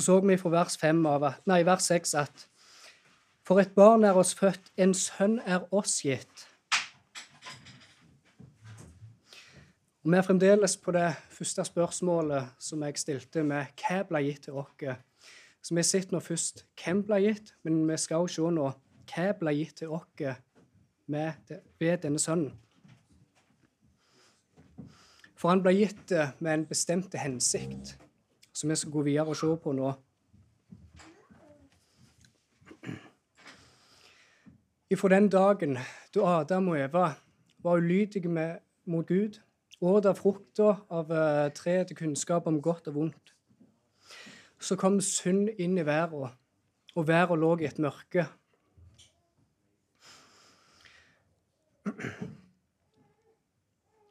Så 0.00 0.20
så 0.20 0.26
vi 0.26 0.36
fra 0.36 0.50
vers, 0.50 0.76
5 0.80 1.06
av, 1.06 1.26
nei, 1.46 1.62
vers 1.66 1.82
6 1.82 2.14
at 2.14 2.46
For 3.46 3.58
et 3.58 3.72
barn 3.74 4.04
er 4.04 4.14
oss 4.14 4.34
født, 4.36 4.70
en 4.76 4.92
sønn 4.94 5.40
er 5.46 5.64
oss 5.74 6.02
gitt. 6.04 6.44
Og 10.04 10.12
Vi 10.12 10.16
er 10.16 10.22
fremdeles 10.22 10.76
på 10.76 10.92
det 10.92 11.08
første 11.30 11.64
spørsmålet 11.64 12.52
som 12.58 12.82
jeg 12.82 12.98
stilte, 12.98 13.42
med 13.42 13.66
hva 13.80 14.02
ble 14.08 14.22
gitt 14.28 14.44
til 14.44 14.60
oss? 14.60 15.00
Så 15.62 15.74
vi 15.74 15.82
sitter 15.82 16.14
nå 16.14 16.20
først 16.20 16.64
hvem 16.84 17.02
ble 17.04 17.20
gitt, 17.24 17.54
men 17.64 17.82
vi 17.88 17.96
skal 17.96 18.24
også 18.24 18.46
se 18.46 18.54
nå 18.54 18.68
hva 19.10 19.26
ble 19.40 19.54
gitt 19.58 19.76
til 19.82 19.92
oss 19.92 20.06
ved 21.10 21.98
denne 22.04 22.18
sønnen. 22.22 22.54
For 25.36 25.48
han 25.48 25.64
ble 25.64 25.74
gitt 25.74 26.12
med 26.38 26.52
en 26.52 26.66
bestemt 26.68 27.14
hensikt 27.16 27.96
som 28.52 28.70
vi 28.70 28.76
skal 28.76 28.92
gå 28.92 29.02
videre 29.06 29.32
og 29.32 29.36
se 29.38 29.50
på 29.62 29.72
nå. 29.76 29.92
Ifra 34.90 35.08
den 35.12 35.28
dagen 35.30 35.78
da 36.14 36.40
Adam 36.40 36.72
og 36.72 36.80
Eva 36.80 37.12
var 37.62 37.78
ulydige 37.78 38.28
mot 38.84 39.06
Gud, 39.06 39.38
og 39.80 40.02
da 40.02 40.12
frukta 40.12 40.72
av 40.90 41.12
uh, 41.14 41.46
treet 41.54 41.88
til 41.88 41.96
kunnskap 41.96 42.48
om 42.50 42.58
godt 42.62 42.90
og 42.90 42.96
vondt, 42.96 43.34
så 44.60 44.76
kom 44.76 44.98
synd 45.00 45.48
inn 45.62 45.78
i 45.78 45.86
verden, 45.86 46.34
og 46.96 47.08
verden 47.08 47.40
lå 47.40 47.54
i 47.60 47.68
et 47.70 47.78
mørke. 47.78 48.26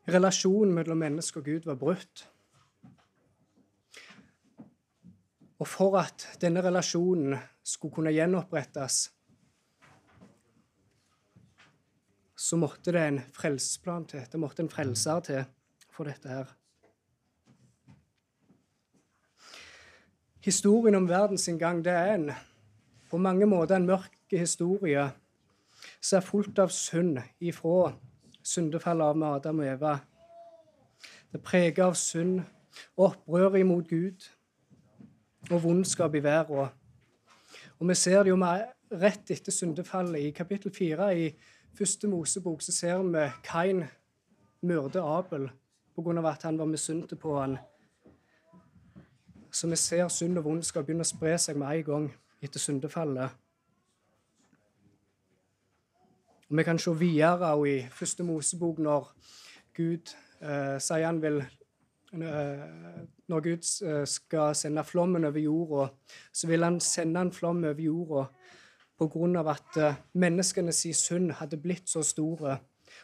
Relasjonen 0.10 0.74
mellom 0.74 0.98
menneske 0.98 1.40
og 1.40 1.46
Gud 1.46 1.68
var 1.68 1.78
brutt. 1.78 2.26
Og 5.60 5.68
for 5.68 5.98
at 6.00 6.26
denne 6.42 6.64
relasjonen 6.64 7.36
skulle 7.64 7.94
kunne 7.94 8.14
gjenopprettes, 8.16 9.10
så 12.40 12.56
måtte 12.56 12.94
det 12.96 13.02
en 13.04 13.20
frelsesplan 13.36 14.06
til. 14.08 14.24
Det 14.32 14.40
måtte 14.40 14.64
en 14.64 14.72
frelser 14.72 15.20
til 15.28 15.44
for 15.92 16.08
dette 16.08 16.30
her. 16.32 16.54
Historien 20.40 20.96
om 20.96 21.10
verdens 21.10 21.50
gang 21.60 21.84
det 21.84 21.92
er 21.92 22.14
en 22.14 22.30
på 23.10 23.18
mange 23.18 23.46
måter 23.46 23.76
en 23.76 23.90
mørk 23.90 24.16
historie 24.32 25.10
som 26.00 26.18
er 26.18 26.26
fullt 26.26 26.60
av 26.64 26.72
synd 26.72 27.20
ifra 27.44 27.92
syndefallet 28.46 29.12
av 29.12 29.24
Adam 29.34 29.60
og 29.60 29.68
Eva. 29.68 29.98
Det 31.32 31.42
preget 31.44 31.84
av 31.84 31.98
synd, 32.00 32.40
opprør 32.96 33.58
imot 33.60 33.90
Gud, 33.90 34.30
og 35.52 35.64
vondskap 35.64 36.16
i 36.16 36.24
verden. 36.24 36.70
Og 37.80 37.88
vi 37.88 37.96
ser 37.96 38.24
det 38.24 38.30
jo 38.34 38.38
rett 39.02 39.32
etter 39.32 39.52
syndefallet. 39.52 40.20
I 40.20 40.32
kapittel 40.32 40.72
4 40.74 41.10
i 41.18 41.30
første 41.78 42.08
Mosebok 42.08 42.62
så 42.62 42.72
ser 42.72 43.04
vi 43.04 43.26
Kain 43.44 43.84
myrde 44.62 45.02
Abel 45.02 45.50
pga. 45.96 46.30
at 46.30 46.44
han 46.44 46.58
var 46.58 46.66
misunnelig 46.66 47.20
på 47.20 47.40
han. 47.40 47.58
Så 49.52 49.68
vi 49.68 49.76
ser 49.76 50.08
synd 50.08 50.38
og 50.38 50.46
vondskap 50.46 50.86
begynne 50.86 51.02
å 51.02 51.10
spre 51.10 51.38
seg 51.38 51.58
med 51.58 51.78
en 51.78 51.84
gang 51.84 52.10
etter 52.42 52.60
syndefallet. 52.60 53.30
Og 56.50 56.58
Vi 56.58 56.64
kan 56.64 56.80
se 56.80 56.92
videre 56.92 57.68
i 57.68 57.88
første 57.92 58.24
Mosebok 58.24 58.78
når 58.78 59.12
Gud 59.74 60.16
eh, 60.42 60.80
sier 60.80 61.06
han 61.06 61.22
vil 61.22 61.44
når 62.12 63.44
Gud 63.46 63.88
eh, 63.88 64.06
skal 64.08 64.56
sende 64.56 64.84
flommen 64.84 65.26
over 65.26 65.40
jorda, 65.40 65.88
så 66.34 66.48
vil 66.48 66.64
han 66.64 66.80
sende 66.80 67.22
en 67.22 67.32
flom 67.32 67.64
over 67.64 67.82
jorda 67.82 68.26
pga. 69.00 69.44
at 69.52 69.96
menneskene 70.14 70.72
sin 70.72 70.94
synd 70.94 71.32
hadde 71.32 71.58
blitt 71.58 71.90
så 71.90 72.04
store, 72.04 72.58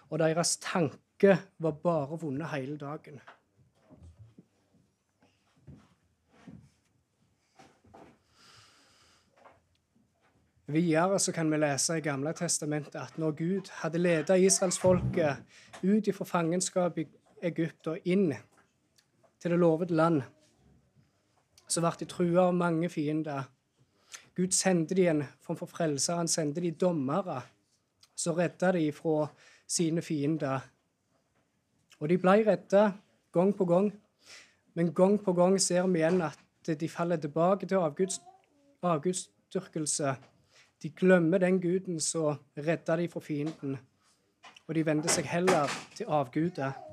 og 0.10 0.20
deres 0.20 0.58
tanke 0.58 1.38
var 1.60 1.72
bare 1.72 2.20
vonde 2.20 2.48
hele 2.48 2.78
dagen. 2.78 3.22
Videre 10.68 11.20
så 11.20 11.32
kan 11.32 11.52
vi 11.52 11.58
lese 11.58 11.98
i 11.98 12.02
Gamle 12.02 12.34
testamentet 12.34 12.96
at 12.98 13.18
når 13.22 13.32
Gud 13.38 13.70
hadde 13.84 14.02
ledet 14.02 14.42
israelsfolket 14.42 15.38
ut 15.84 16.10
fra 16.18 16.26
fangenskapet 16.26 17.06
i 17.06 17.48
Egypt 17.52 17.88
og 17.88 18.08
inn 18.10 18.34
til 19.46 19.52
det 19.52 19.60
lovede 19.60 19.94
land, 19.94 20.24
så 21.70 21.82
ble 21.84 21.92
de 22.00 22.06
trua 22.10 22.48
av 22.48 22.56
mange 22.58 22.88
fiender. 22.90 23.44
Gud 24.34 24.56
sendte 24.58 24.96
de 24.98 25.04
en 25.12 25.22
form 25.46 25.60
for 25.60 25.70
frelser. 25.70 26.18
Han 26.18 26.28
sendte 26.28 26.64
de 26.64 26.72
dommere 26.72 27.44
som 28.18 28.34
redda 28.34 28.72
de 28.74 28.88
fra 28.92 29.28
sine 29.70 30.02
fiender. 30.02 30.66
Og 32.00 32.10
de 32.10 32.18
ble 32.18 32.34
redda 32.48 32.88
gang 33.38 33.54
på 33.54 33.68
gang, 33.70 33.92
men 34.74 34.90
gang 34.98 35.20
på 35.22 35.36
gang 35.38 35.60
ser 35.62 35.86
vi 35.94 36.02
igjen 36.02 36.26
at 36.26 36.74
de 36.82 36.90
faller 36.90 37.22
tilbake 37.22 37.70
til 37.70 37.86
avguds, 37.86 38.18
avgudsdyrkelse. 38.82 40.16
De 40.82 40.90
glemmer 40.90 41.38
den 41.46 41.62
guden 41.62 42.02
som 42.02 42.42
redda 42.58 42.98
de 42.98 43.08
fra 43.14 43.22
fienden, 43.22 43.78
og 44.66 44.76
de 44.76 44.86
vender 44.90 45.14
seg 45.14 45.30
heller 45.30 45.70
til 45.94 46.10
avguder. 46.10 46.85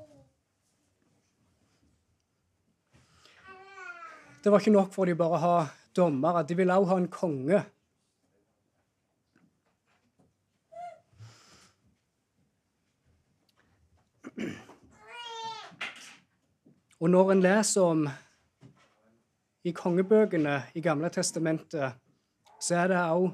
Det 4.43 4.51
var 4.51 4.59
ikke 4.59 4.71
nok 4.71 4.91
for 4.91 5.07
de 5.07 5.15
bare 5.15 5.37
å 5.37 5.39
ha 5.39 5.57
dommere. 5.95 6.43
De 6.43 6.55
ville 6.57 6.75
også 6.75 6.89
ha 6.89 6.97
en 6.99 7.07
konge. 7.07 7.61
Og 16.99 17.09
når 17.09 17.31
en 17.31 17.43
leser 17.43 17.81
om 17.81 18.03
i 19.63 19.71
kongebøkene 19.71 20.57
i 20.75 20.83
Gamle 20.83 21.09
testamentet, 21.09 21.95
så 22.59 22.75
er 22.83 22.91
det 22.91 22.99
òg 22.99 23.29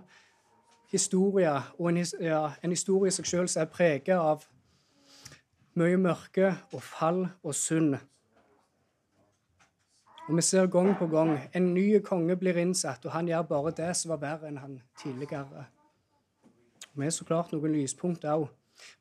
historie, 0.92 1.56
og 1.78 1.90
en, 1.90 2.00
ja, 2.22 2.52
en 2.64 2.74
historie 2.74 3.10
i 3.10 3.14
seg 3.14 3.26
sjøl 3.30 3.50
som 3.50 3.62
er 3.62 3.74
preget 3.74 4.18
av 4.18 4.46
mye 5.78 5.98
mørke 6.02 6.54
og 6.74 6.82
fall 6.86 7.28
og 7.44 7.54
synd. 7.58 7.98
Og 10.30 10.36
vi 10.38 10.42
ser 10.42 10.68
gang 10.70 10.92
på 10.94 11.08
gang 11.10 11.32
en 11.58 11.72
ny 11.74 12.04
konge 12.06 12.36
blir 12.38 12.58
innsatt, 12.62 13.02
og 13.06 13.16
han 13.16 13.26
gjør 13.28 13.48
bare 13.50 13.72
det 13.74 13.88
som 13.98 14.12
var 14.12 14.20
verre 14.22 14.46
enn 14.46 14.60
han 14.62 14.76
tidligere. 15.02 15.64
Vi 16.94 17.06
er 17.08 17.14
så 17.16 17.26
klart 17.26 17.50
noen 17.50 17.74
lyspunkt 17.74 18.28
òg, 18.30 18.44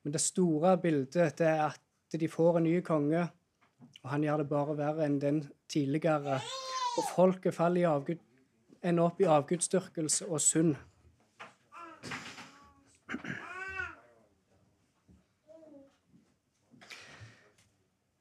men 0.00 0.14
det 0.14 0.23
store 0.25 0.70
bildet 0.80 1.37
det 1.37 1.50
er 1.50 1.66
at 1.66 2.16
de 2.16 2.30
får 2.32 2.56
en 2.56 2.64
ny 2.64 2.78
konge, 2.80 3.26
og 4.00 4.08
han 4.08 4.25
gjør 4.25 4.40
det 4.40 4.47
bare 4.49 4.76
verre 4.78 5.04
enn 5.04 5.18
den 5.20 5.42
tidligere. 5.68 6.38
Og 6.97 7.04
folket 7.11 7.54
faller 7.54 7.82
i 7.82 7.90
avgud, 7.90 8.23
ender 8.80 9.11
opp 9.11 9.20
i 9.20 9.28
avgudsdyrkelse 9.28 10.30
og 10.32 10.40
synd. 10.40 10.78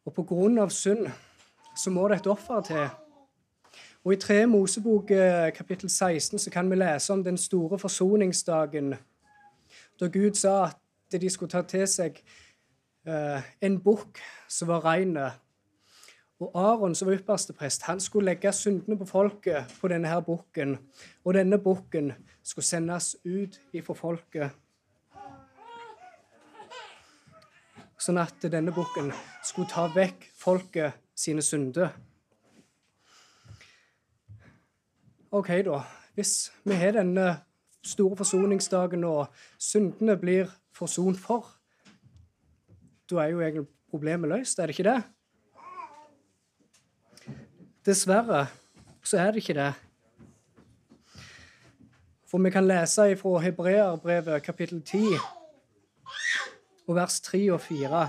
Og 0.03 0.11
på 0.19 0.27
grunn 0.27 0.59
av 0.59 0.75
synd 0.75 1.07
så 1.77 1.89
må 1.93 2.07
det 2.07 2.19
et 2.19 2.27
offer 2.27 2.61
til. 2.61 2.87
Og 4.05 4.13
I 4.13 4.19
3 4.21 4.45
Mosebok 4.47 5.11
eh, 5.11 5.53
kapittel 5.53 5.89
16 5.89 6.39
så 6.39 6.51
kan 6.51 6.69
vi 6.69 6.75
lese 6.75 7.13
om 7.13 7.23
den 7.23 7.37
store 7.37 7.79
forsoningsdagen, 7.79 8.95
da 9.99 10.07
Gud 10.07 10.33
sa 10.33 10.63
at 10.65 11.21
de 11.21 11.29
skulle 11.29 11.51
ta 11.51 11.61
til 11.61 11.87
seg 11.87 12.21
eh, 13.07 13.41
en 13.61 13.79
bukk 13.83 14.21
som 14.47 14.67
var 14.67 14.85
rein. 14.85 15.17
Og 16.39 16.51
Aron, 16.53 16.95
som 16.95 17.07
var 17.07 17.17
ypperste 17.17 17.53
prest, 17.53 17.81
han 17.81 17.99
skulle 17.99 18.29
legge 18.29 18.51
syndene 18.53 18.97
på 18.97 19.05
folket 19.05 19.73
på 19.81 19.87
denne 19.87 20.07
her 20.07 20.19
bukken. 20.19 20.77
Og 21.25 21.33
denne 21.33 21.57
bukken 21.57 22.13
skulle 22.43 22.65
sendes 22.65 23.15
ut 23.25 23.59
ifra 23.73 23.95
folket. 23.97 24.53
Sånn 27.97 28.21
at 28.21 28.45
denne 28.51 28.71
bukken 28.71 29.09
skulle 29.43 29.67
ta 29.71 29.87
vekk 29.89 30.29
folket 30.37 31.06
sine 31.17 31.41
synder. 31.41 31.89
OK, 35.31 35.47
da. 35.65 35.81
Hvis 36.13 36.51
vi 36.65 36.73
har 36.73 36.91
denne 36.91 37.27
store 37.85 38.17
forsoningsdagen 38.17 39.03
og 39.03 39.27
syndene 39.59 40.17
blir 40.17 40.51
forsont 40.73 41.19
for, 41.19 41.49
da 43.09 43.23
er 43.23 43.33
jo 43.33 43.41
egentlig 43.41 43.67
problemet 43.89 44.29
løst, 44.29 44.59
er 44.59 44.69
det 44.69 44.79
ikke 44.79 44.89
det? 44.89 45.03
Dessverre 47.85 48.47
så 49.03 49.17
er 49.17 49.31
det 49.31 49.43
ikke 49.43 49.53
det. 49.53 49.73
For 52.27 52.43
vi 52.43 52.49
kan 52.51 52.67
lese 52.67 53.15
fra 53.15 53.39
Hebreerbrevet 53.39 54.43
kapittel 54.43 54.81
10 54.81 54.97
og 56.87 56.95
vers 56.95 57.21
3 57.21 57.53
og 57.53 57.61
4. 57.61 58.07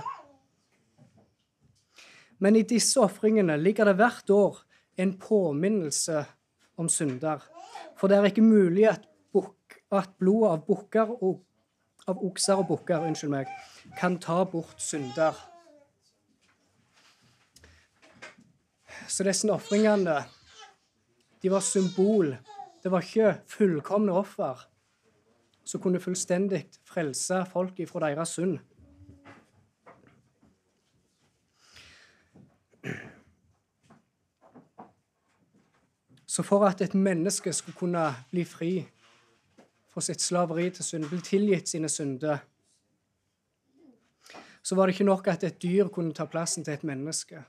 Men 2.39 2.55
i 2.55 2.63
disse 2.67 3.01
ofringene 3.03 3.57
ligger 3.59 3.89
det 3.89 3.97
hvert 3.99 4.29
år 4.31 4.61
en 4.99 5.13
påminnelse 5.19 6.23
om 6.79 6.89
synder. 6.89 7.43
For 7.99 8.07
det 8.07 8.17
er 8.17 8.29
ikke 8.31 8.45
mulig 8.45 8.87
at, 8.89 9.05
at 9.91 10.11
blodet 10.19 10.55
av 10.55 10.65
av 12.09 12.21
okser 12.25 12.57
og 12.57 12.67
bukker 12.71 13.03
kan 13.99 14.17
ta 14.17 14.43
bort 14.49 14.81
synder. 14.81 15.35
Så 19.09 19.25
disse 19.27 19.49
ofringene 19.51 20.23
de 21.41 21.51
var 21.51 21.63
symbol. 21.63 22.33
Det 22.83 22.91
var 22.91 23.03
ikke 23.03 23.35
fullkomne 23.47 24.15
offer 24.15 24.65
som 25.67 25.81
kunne 25.83 26.01
fullstendig 26.01 26.63
frelse 26.87 27.43
folk 27.51 27.79
ifra 27.83 28.07
deres 28.07 28.33
synd. 28.39 28.57
Så 36.39 36.43
for 36.43 36.63
at 36.65 36.81
et 36.81 36.93
menneske 36.95 37.53
skulle 37.53 37.75
kunne 37.75 38.15
bli 38.31 38.45
fri 38.47 38.85
fra 39.91 39.99
sitt 40.01 40.21
slaveri 40.23 40.69
til 40.71 40.85
synd, 40.87 41.09
bli 41.09 41.17
tilgitt 41.19 41.67
sine 41.67 41.89
synder, 41.91 42.37
så 44.63 44.75
var 44.75 44.85
det 44.87 44.93
ikke 44.93 45.03
nok 45.09 45.25
at 45.27 45.43
et 45.43 45.57
dyr 45.59 45.89
kunne 45.91 46.13
ta 46.15 46.23
plassen 46.31 46.63
til 46.63 46.77
et 46.77 46.85
menneske. 46.87 47.41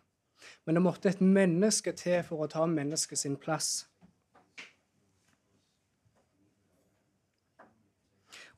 Men 0.67 0.75
det 0.75 0.83
måtte 0.83 1.09
et 1.09 1.21
menneske 1.23 1.93
til 1.93 2.25
for 2.27 2.43
å 2.43 2.49
ta 2.51 2.67
mennesket 2.67 3.19
sin 3.19 3.37
plass. 3.39 3.87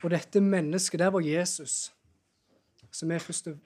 Og 0.01 0.09
dette 0.15 0.41
mennesket, 0.41 0.99
der 0.99 1.13
var 1.13 1.21
Jesus. 1.21 1.93
som 2.91 3.09
vi 3.09 3.13
har 3.13 3.59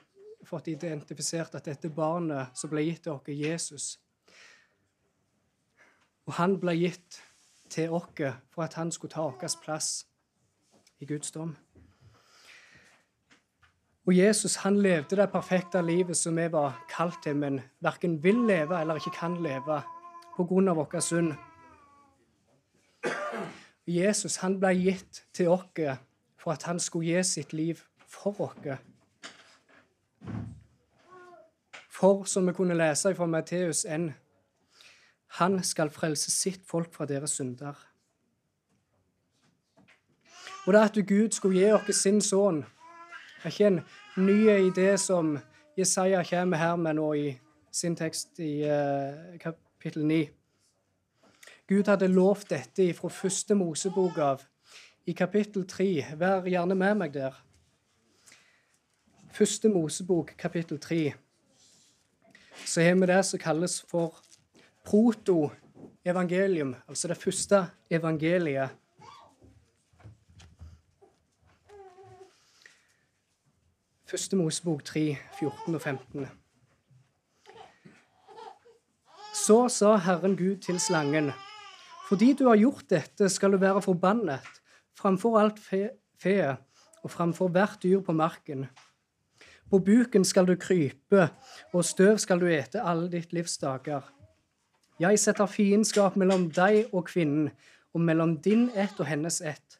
fått 0.43 0.67
identifisert 0.67 1.55
at 1.55 1.65
dette 1.65 1.89
barnet 1.89 2.47
som 2.53 2.69
ble 2.69 2.81
gitt 2.81 3.03
til 3.03 3.11
oss, 3.11 3.27
Jesus, 3.27 3.99
og 6.27 6.33
han 6.33 6.57
ble 6.59 6.75
gitt 6.75 7.21
til 7.71 7.93
oss 7.95 8.21
for 8.51 8.63
at 8.63 8.75
han 8.75 8.91
skulle 8.91 9.13
ta 9.15 9.23
vår 9.27 9.57
plass 9.63 10.05
i 10.99 11.05
Guds 11.05 11.31
dom. 11.31 11.55
Og 14.07 14.15
Jesus 14.15 14.55
han 14.55 14.79
levde 14.79 15.15
det 15.19 15.31
perfekte 15.31 15.81
livet 15.81 16.17
som 16.17 16.37
vi 16.37 16.47
var 16.51 16.77
kalt 16.89 17.19
til, 17.23 17.35
men 17.35 17.61
verken 17.83 18.23
vil 18.23 18.45
leve 18.47 18.79
eller 18.79 18.95
ikke 18.95 19.17
kan 19.19 19.35
leve 19.43 19.81
pga. 20.37 20.73
vår 20.73 20.99
synd. 20.99 21.33
Jesus 23.87 24.35
han 24.35 24.59
ble 24.59 24.73
gitt 24.75 25.25
til 25.33 25.49
oss 25.49 25.99
for 26.37 26.51
at 26.51 26.63
han 26.63 26.79
skulle 26.79 27.05
gi 27.05 27.23
sitt 27.23 27.53
liv 27.53 27.75
for 28.07 28.41
oss. 28.41 28.77
For, 31.89 32.23
som 32.23 32.47
vi 32.47 32.53
kunne 32.53 32.77
lese 32.77 33.15
fra 33.15 33.25
Matteus 33.25 33.85
1, 33.85 34.13
han 35.27 35.63
skal 35.63 35.91
frelse 35.91 36.31
sitt 36.31 36.63
folk 36.65 36.93
fra 36.93 37.05
deres 37.05 37.37
synder. 37.37 37.75
Og 40.67 40.73
det 40.73 40.79
at 40.79 41.07
Gud 41.07 41.31
skulle 41.31 41.59
gi 41.59 41.71
oss 41.71 42.01
sin 42.01 42.21
sønn, 42.21 42.63
er 43.43 43.51
ikke 43.51 43.67
en 43.67 43.81
ny 44.17 44.37
idé 44.67 44.97
som 44.97 45.37
Jesaja 45.77 46.23
kommer 46.25 46.57
her 46.57 46.75
med 46.75 46.97
nå 46.97 47.11
i 47.13 47.27
sin 47.71 47.95
tekst 47.95 48.39
i 48.39 48.65
uh, 48.65 49.37
kapittel 49.39 50.05
9. 50.05 50.27
Gud 51.67 51.87
hadde 51.87 52.07
lovt 52.07 52.49
dette 52.49 52.93
fra 52.97 53.09
første 53.11 53.55
Mosebok 53.55 54.17
av, 54.17 54.43
i 55.07 55.13
kapittel 55.13 55.67
3. 55.67 55.87
Vær 56.19 56.47
gjerne 56.47 56.75
med 56.75 56.95
meg 56.99 57.13
der. 57.13 57.35
Første 59.31 59.69
Mosebok, 59.69 60.33
kapittel 60.37 60.79
3. 60.79 61.13
Så 62.65 62.81
har 62.81 62.95
vi 62.95 63.07
det 63.07 63.23
som 63.25 63.39
kalles 63.39 63.81
for 63.87 64.17
proto-evangelium, 64.87 66.75
altså 66.87 67.07
det 67.11 67.17
første 67.17 67.65
evangeliet. 67.91 68.69
Første 74.07 74.35
Mosebok 74.39 74.83
3, 74.83 75.17
14 75.39 75.75
og 75.75 75.81
15. 75.81 76.27
Så 79.35 79.67
sa 79.69 79.95
Herren 79.95 80.37
Gud 80.37 80.61
til 80.63 80.79
slangen, 80.79 81.31
fordi 82.07 82.33
du 82.33 82.47
har 82.47 82.55
gjort 82.55 82.87
dette, 82.89 83.29
skal 83.29 83.51
du 83.51 83.57
være 83.59 83.81
forbannet 83.81 84.39
framfor 84.97 85.39
alt 85.39 85.59
fe, 85.59 85.89
fe 86.19 86.55
og 87.03 87.11
framfor 87.11 87.51
hvert 87.53 87.83
dyr 87.83 87.99
på 88.01 88.15
marken. 88.15 88.65
På 89.69 89.79
buken 89.83 90.23
skal 90.25 90.47
du 90.47 90.55
krype, 90.55 91.27
og 91.73 91.85
støv 91.85 92.17
skal 92.23 92.39
du 92.39 92.47
ete 92.47 92.81
alle 92.81 93.11
ditt 93.11 93.33
livs 93.35 93.57
dager. 93.59 94.16
Jeg 94.99 95.19
setter 95.19 95.45
fiendskap 95.45 96.15
mellom 96.17 96.47
deg 96.49 96.87
og 96.89 97.03
kvinnen, 97.05 97.51
og 97.93 98.01
mellom 98.01 98.31
din 98.41 98.69
ett 98.73 98.97
og 98.97 99.05
hennes 99.05 99.41
ett. 99.45 99.75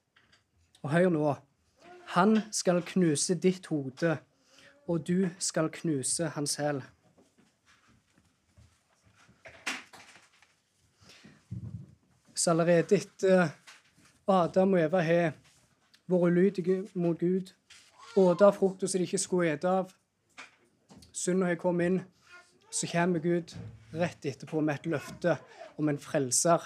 Og 0.84 0.92
hør 0.92 1.10
nå. 1.10 1.32
Han 2.14 2.38
skal 2.54 2.84
knuse 2.86 3.34
ditt 3.42 3.66
hode, 3.66 4.18
og 4.88 5.08
du 5.08 5.30
skal 5.40 5.72
knuse 5.74 6.30
hans 6.36 6.56
hæl. 6.56 6.84
Så 12.36 12.52
allerede 12.54 12.96
etter 12.96 13.50
Adam 14.28 14.74
og 14.74 14.82
Eva 14.82 15.02
har 15.02 15.34
vært 16.08 16.30
ulydige 16.30 16.78
mot 16.94 17.18
Gud, 17.18 17.50
åte 18.18 18.46
av 18.46 18.54
frukta 18.54 18.86
som 18.86 19.02
de 19.02 19.10
ikke 19.10 19.18
skulle 19.18 19.58
spise 19.58 19.74
av, 19.82 19.90
synda 21.10 21.50
har 21.50 21.58
kommet 21.58 21.90
inn, 21.90 22.00
så 22.70 22.86
kommer 22.94 23.20
Gud 23.20 23.58
rett 23.94 24.26
etterpå 24.26 24.62
med 24.62 24.80
et 24.80 24.90
løfte 24.92 25.38
om 25.78 25.90
en 25.90 26.00
frelser. 26.02 26.64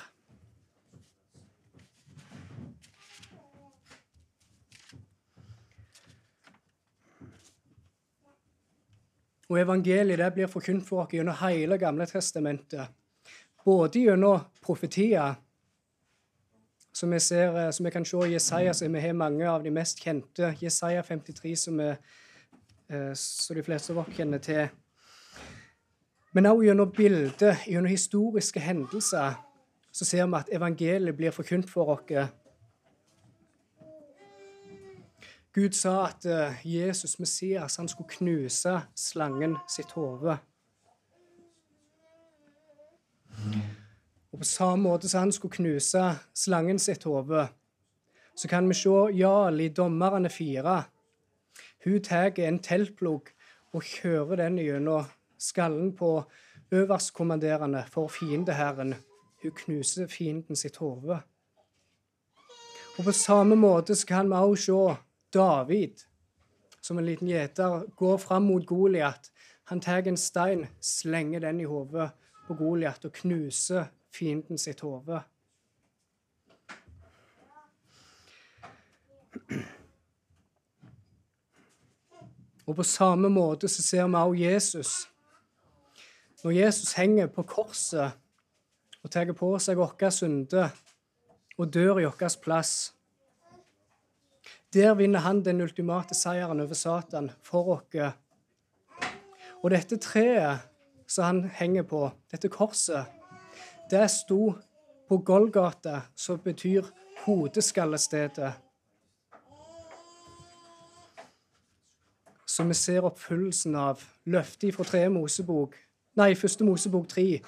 Og 9.52 9.60
Evangeliet 9.60 10.20
det 10.20 10.34
blir 10.34 10.48
forkynt 10.48 10.86
for 10.88 11.04
oss 11.04 11.12
gjennom 11.12 11.36
hele 11.42 11.76
Gamle 11.78 12.08
testamentet. 12.08 12.88
Både 13.66 14.00
gjennom 14.00 14.46
profetier, 14.64 15.36
som 16.96 17.12
vi, 17.12 17.20
ser, 17.20 17.72
som 17.72 17.86
vi 17.86 17.92
kan 17.92 18.06
se 18.06 18.18
i 18.28 18.34
Jesaja, 18.34 18.74
så 18.74 18.88
vi 18.88 19.02
har 19.02 19.14
mange 19.14 19.50
av 19.50 19.64
de 19.64 19.72
mest 19.72 20.00
kjente. 20.00 20.54
Jesaja 20.62 21.04
53, 21.04 21.56
som, 21.58 21.80
er, 21.80 22.00
eh, 22.90 23.12
som 23.14 23.56
de 23.56 23.64
fleste 23.64 23.94
av 23.94 24.04
oss 24.04 24.16
kjenner 24.16 24.40
til. 24.44 24.72
Men 26.32 26.46
også 26.46 26.64
gjennom 26.64 26.92
bilder, 26.96 27.56
gjennom 27.68 27.92
historiske 27.92 28.60
hendelser, 28.60 29.34
så 29.92 30.06
ser 30.06 30.26
vi 30.26 30.40
at 30.40 30.52
evangeliet 30.56 31.18
blir 31.18 31.32
forkynt 31.36 31.70
for 31.70 31.92
oss 31.96 32.30
Gud 35.54 35.74
sa 35.76 36.06
at 36.08 36.26
eh, 36.26 36.62
Jesus, 36.64 37.20
Messias, 37.20 37.76
han 37.76 37.88
skulle 37.88 38.10
knuse 38.10 38.78
slangen 38.96 39.58
sitt 39.68 39.92
hode. 39.92 40.38
Og 44.32 44.40
på 44.40 44.48
samme 44.48 44.84
måte 44.84 45.10
som 45.12 45.26
han 45.26 45.34
skulle 45.36 45.58
knuse 45.58 46.06
slangen 46.34 46.80
sitt 46.80 47.04
hode, 47.04 47.50
så 48.36 48.48
kan 48.48 48.70
vi 48.70 48.78
se 48.80 48.96
Jarl 49.20 49.60
i 49.60 49.68
Dommerne 49.68 50.30
fire. 50.30 50.84
Hun 51.84 52.00
tar 52.00 52.40
en 52.40 52.60
teltplugg 52.64 53.34
og 53.74 53.84
kjører 53.84 54.46
den 54.46 54.62
gjennom 54.64 55.12
skallen 55.42 55.96
på 55.98 56.24
øverstkommanderende 56.72 57.84
for 57.90 58.08
fiendeherren. 58.08 58.96
Hun 59.42 59.52
knuser 59.52 60.08
fienden 60.08 60.56
sitt 60.56 60.78
hode. 60.78 61.22
Og 62.98 63.04
på 63.08 63.12
samme 63.12 63.56
måte 63.56 63.96
kan 64.08 64.30
vi 64.30 64.36
også 64.36 64.66
se 64.66 65.02
David, 65.34 66.04
som 66.82 66.98
en 66.98 67.06
liten 67.06 67.28
gjeter, 67.28 67.86
går 67.96 68.18
fram 68.18 68.44
mot 68.44 68.66
Goliat. 68.66 69.32
Han 69.64 69.82
tar 69.82 70.08
en 70.08 70.18
stein, 70.18 70.68
slenger 70.82 71.40
den 71.40 71.60
i 71.60 71.64
hodet 71.64 72.10
på 72.48 72.54
Goliat 72.54 73.06
og 73.06 73.14
knuser 73.14 73.86
fienden 74.12 74.58
sitt 74.58 74.82
hode. 74.84 75.22
Og 82.68 82.76
på 82.76 82.84
samme 82.84 83.30
måte 83.30 83.68
så 83.68 83.82
ser 83.82 84.08
vi 84.08 84.16
også 84.16 84.44
Jesus. 84.44 85.11
Når 86.44 86.52
Jesus 86.52 86.94
henger 86.94 87.28
på 87.28 87.44
korset 87.44 88.18
og 89.04 89.12
tar 89.14 89.30
på 89.38 89.52
seg 89.62 89.78
våre 89.78 90.10
synder 90.10 90.72
og 91.60 91.70
dør 91.70 92.00
i 92.02 92.08
vår 92.08 92.38
plass, 92.42 92.94
der 94.74 94.96
vinner 94.98 95.22
han 95.22 95.44
den 95.46 95.62
ultimate 95.62 96.16
seieren 96.18 96.64
over 96.64 96.74
Satan 96.74 97.30
for 97.44 97.76
oss. 97.76 98.16
Og 99.62 99.70
dette 99.70 100.00
treet 100.02 100.66
som 101.06 101.28
han 101.28 101.44
henger 101.60 101.86
på, 101.86 102.08
dette 102.32 102.50
korset, 102.50 103.06
det 103.92 104.08
sto 104.10 104.56
på 105.08 105.18
Golgata, 105.18 106.02
som 106.16 106.40
betyr 106.40 106.88
hodeskallestedet. 107.26 108.54
Som 112.48 112.72
vi 112.72 112.80
ser 112.80 113.06
oppfyllelsen 113.06 113.76
av 113.76 114.02
løftet 114.26 114.74
fra 114.74 114.88
tre 114.88 115.06
Mosebok, 115.12 115.76
nei, 116.20 116.34
første 116.36 116.66
Mosebok 116.68 117.08
tre, 117.10 117.42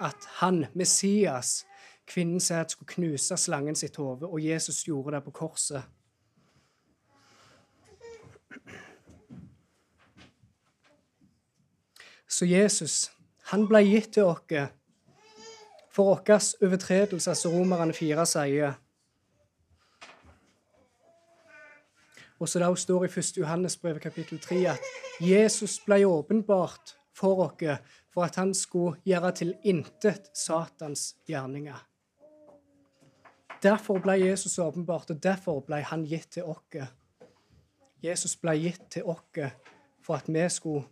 at 0.00 0.28
han, 0.40 0.66
Messias, 0.74 1.64
kvinnen 2.06 2.40
at 2.50 2.70
skulle 2.70 2.94
knuse 2.94 3.36
slangen 3.36 3.76
sitt 3.76 3.96
hode, 3.96 4.26
og 4.26 4.44
Jesus 4.44 4.84
gjorde 4.84 5.16
det 5.16 5.24
på 5.24 5.30
korset. 5.30 5.82
Så 12.28 12.44
Jesus, 12.44 13.12
han 13.52 13.68
ble 13.68 13.84
gitt 13.86 14.12
til 14.16 14.26
oss 14.26 14.72
for 15.94 16.16
våre 16.16 16.40
overtredelser, 16.66 17.36
som 17.38 17.52
Romerne 17.54 17.94
4 17.94 18.26
sier. 18.26 18.74
Og 22.42 22.48
så 22.48 22.58
det 22.58 22.66
også 22.68 22.82
står 22.82 23.04
i 23.04 23.08
1. 23.08 23.36
Johannes 23.36 23.76
brev 23.76 24.00
kapittel 24.00 24.40
3 24.42 24.56
at 24.72 24.88
Jesus 25.20 25.78
ble 25.86 26.02
åpenbart 26.06 26.96
for 27.14 27.46
oss 27.46 27.80
for 28.12 28.26
at 28.26 28.36
han 28.36 28.54
skulle 28.54 29.00
gjøre 29.06 29.32
til 29.32 29.54
intet 29.64 30.30
Satans 30.34 31.14
gjerninger. 31.26 31.78
Derfor 33.62 33.98
ble 33.98 34.18
Jesus 34.20 34.58
åpenbart, 34.58 35.10
og 35.10 35.22
derfor 35.22 35.60
ble 35.64 35.80
han 35.82 36.04
gitt 36.04 36.34
til 36.36 36.44
oss. 36.44 36.90
Jesus 38.04 38.36
ble 38.36 38.58
gitt 38.60 38.90
til 38.90 39.06
oss 39.08 39.40
for 40.04 40.18
at 40.18 40.28
vi 40.28 40.48
skulle 40.52 40.84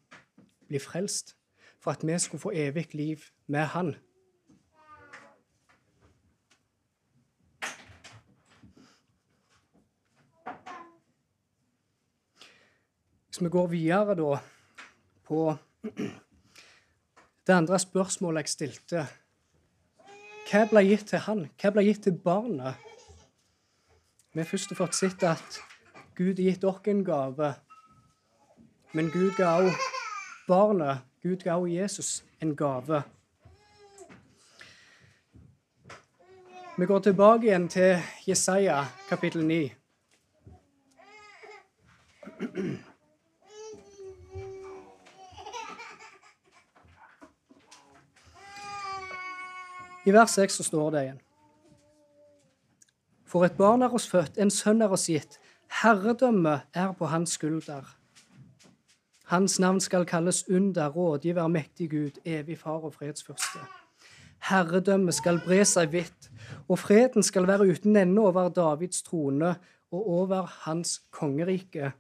bli 0.69 0.81
frelst, 0.81 1.37
for 1.81 1.93
at 1.93 2.07
vi 2.07 2.19
skulle 2.19 2.41
få 2.41 2.53
evig 2.55 2.95
liv 2.95 3.21
med 3.47 3.67
Han. 3.75 3.95
Hvis 13.27 13.43
vi 13.43 13.49
går 13.49 13.67
videre 13.67 14.15
da 14.15 14.39
på 15.25 15.57
det 17.47 17.53
andre 17.53 17.79
spørsmålet 17.79 18.47
jeg 18.47 18.53
stilte 18.55 19.07
Hva 20.51 20.65
ble 20.71 20.83
gitt 20.87 21.09
til 21.11 21.23
han? 21.27 21.47
Hva 21.59 21.73
ble 21.75 21.85
gitt 21.87 22.05
til 22.07 22.19
barnet? 22.25 22.75
Vi 24.33 24.41
har 24.41 24.49
først 24.49 24.75
fått 24.77 24.95
sett 24.97 25.23
at 25.27 25.59
Gud 26.17 26.39
har 26.39 26.45
gitt 26.53 26.65
oss 26.65 26.87
en 26.89 27.05
gave, 27.05 27.55
men 28.93 29.11
Gud 29.11 29.35
ga 29.37 29.57
òg 29.61 29.73
barnet, 30.49 31.03
Gud 31.23 31.45
ga 31.45 31.59
òg 31.59 31.69
Jesus 31.73 32.23
en 32.41 32.57
gave. 32.57 33.03
Vi 36.79 36.87
går 36.87 36.99
tilbake 37.05 37.47
igjen 37.47 37.69
til 37.69 38.01
Jesaja 38.27 38.85
kapittel 39.09 39.45
9. 39.47 39.73
I 50.07 50.13
vers 50.13 50.31
6 50.35 50.57
så 50.59 50.67
står 50.67 50.91
det 50.91 51.03
igjen. 51.03 51.21
For 53.27 53.47
et 53.47 53.57
barn 53.57 53.83
er 53.87 53.95
oss 53.95 54.09
født, 54.11 54.39
en 54.43 54.51
sønn 54.51 54.83
er 54.83 54.93
oss 54.93 55.07
gitt. 55.09 55.39
Herredømmet 55.83 56.67
er 56.75 56.91
på 56.99 57.09
hans 57.09 57.39
skulder. 57.39 57.87
Hans 59.33 59.57
navn 59.63 59.81
skal 59.81 60.05
kalles 60.05 60.43
under, 60.51 60.91
rådgiver, 60.93 61.47
mektig 61.49 61.89
Gud, 61.91 62.19
evig 62.25 62.59
far 62.59 62.83
og 62.85 62.93
fredsfyrste. 62.99 63.63
Herredømmet 64.51 65.15
skal 65.15 65.39
bre 65.41 65.63
seg 65.65 65.95
vidt, 65.95 66.29
og 66.69 66.83
freden 66.83 67.23
skal 67.23 67.47
være 67.49 67.71
uten 67.71 67.97
ende 67.97 68.21
over 68.21 68.51
Davids 68.53 69.03
trone 69.07 69.55
og 69.93 70.11
over 70.19 70.51
hans 70.67 70.99
kongerike. 71.15 71.93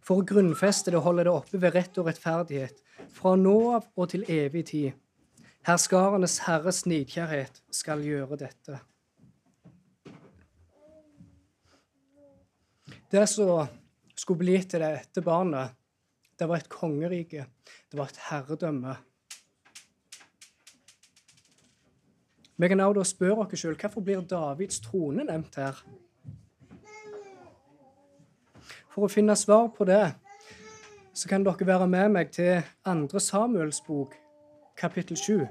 For 0.00 0.22
å 0.22 0.26
grunnfeste 0.30 0.94
det 0.94 1.02
holder 1.02 1.26
holde 1.26 1.26
det 1.26 1.34
oppe 1.34 1.60
ved 1.60 1.74
rett 1.74 1.98
og 1.98 2.08
rettferdighet, 2.08 2.80
fra 3.12 3.34
nå 3.36 3.58
av 3.74 3.90
og 3.96 4.12
til 4.14 4.24
evig 4.30 4.64
tid. 4.70 4.92
Herskarenes 5.66 6.38
Herres 6.46 6.86
nidkjærhet 6.88 7.60
skal 7.70 8.00
gjøre 8.04 8.38
dette. 8.40 8.78
Det 13.10 13.26
som 13.28 13.68
skulle 14.16 14.40
bli 14.40 14.56
til 14.62 14.80
dette 14.80 15.22
barnet, 15.24 15.76
det 16.38 16.48
var 16.48 16.62
et 16.62 16.68
kongerike. 16.72 17.44
Det 17.90 17.98
var 17.98 18.08
et 18.08 18.20
herredømme. 18.30 18.96
Vi 22.56 22.68
kan 22.68 22.80
også 22.80 23.04
spørre 23.10 23.44
oss 23.44 23.60
sjøl 23.60 23.76
hvorfor 23.76 24.04
blir 24.04 24.24
Davids 24.24 24.80
trone 24.84 25.24
nevnt 25.24 25.56
her? 25.60 25.76
For 28.90 29.06
å 29.06 29.12
finne 29.12 29.36
svar 29.36 29.68
på 29.76 29.84
det 29.88 30.02
så 31.12 31.28
kan 31.28 31.44
dere 31.44 31.66
være 31.66 31.88
med 31.90 32.12
meg 32.16 32.32
til 32.32 32.62
2. 32.86 33.20
Samuels 33.20 33.80
bok, 33.84 34.14
kapittel 34.80 35.16
7. 35.16 35.46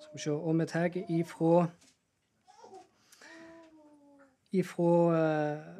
Skal 0.00 0.14
vi 0.14 0.18
se 0.18 0.30
Og 0.30 0.58
vi 0.58 0.66
tar 0.66 0.90
ifra 1.08 1.68
Ifra 4.52 4.92
eh, 5.18 5.78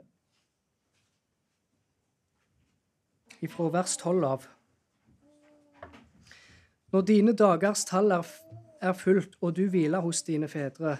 Ifra 3.40 3.68
vers 3.72 3.96
12 3.96 4.24
av. 4.24 4.46
Når 6.92 7.04
dine 7.06 7.32
dagers 7.36 7.84
tall 7.84 8.10
er, 8.10 8.26
er 8.80 8.96
fullt, 8.96 9.36
og 9.40 9.54
du 9.56 9.68
hviler 9.70 10.00
hos 10.02 10.22
dine 10.26 10.48
fedre, 10.48 10.96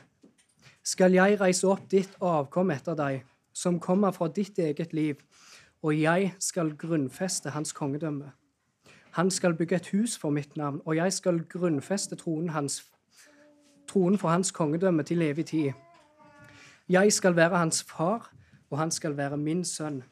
skal 0.84 1.16
jeg 1.16 1.40
reise 1.40 1.66
opp 1.68 1.88
ditt 1.90 2.14
avkom 2.24 2.70
etter 2.70 2.96
deg, 2.96 3.24
som 3.52 3.80
kommer 3.80 4.14
fra 4.14 4.28
ditt 4.28 4.58
eget 4.62 4.94
liv, 4.94 5.18
og 5.82 5.96
jeg 5.98 6.32
skal 6.38 6.76
grunnfeste 6.76 7.50
hans 7.50 7.72
kongedømme. 7.72 8.30
Han 9.18 9.30
skal 9.30 9.56
bygge 9.58 9.76
et 9.76 9.90
hus 9.96 10.16
for 10.18 10.30
mitt 10.30 10.56
navn, 10.56 10.80
og 10.84 10.96
jeg 10.96 11.12
skal 11.12 11.42
grunnfeste 11.48 12.16
tronen, 12.16 12.48
hans, 12.54 12.84
tronen 13.88 14.18
for 14.18 14.28
hans 14.28 14.52
kongedømme 14.52 15.02
til 15.02 15.22
evig 15.22 15.46
tid. 15.46 15.72
Jeg 16.88 17.12
skal 17.12 17.36
være 17.36 17.58
hans 17.58 17.82
far, 17.82 18.30
og 18.70 18.78
han 18.78 18.90
skal 18.90 19.16
være 19.16 19.36
min 19.36 19.64
sønn. 19.64 20.02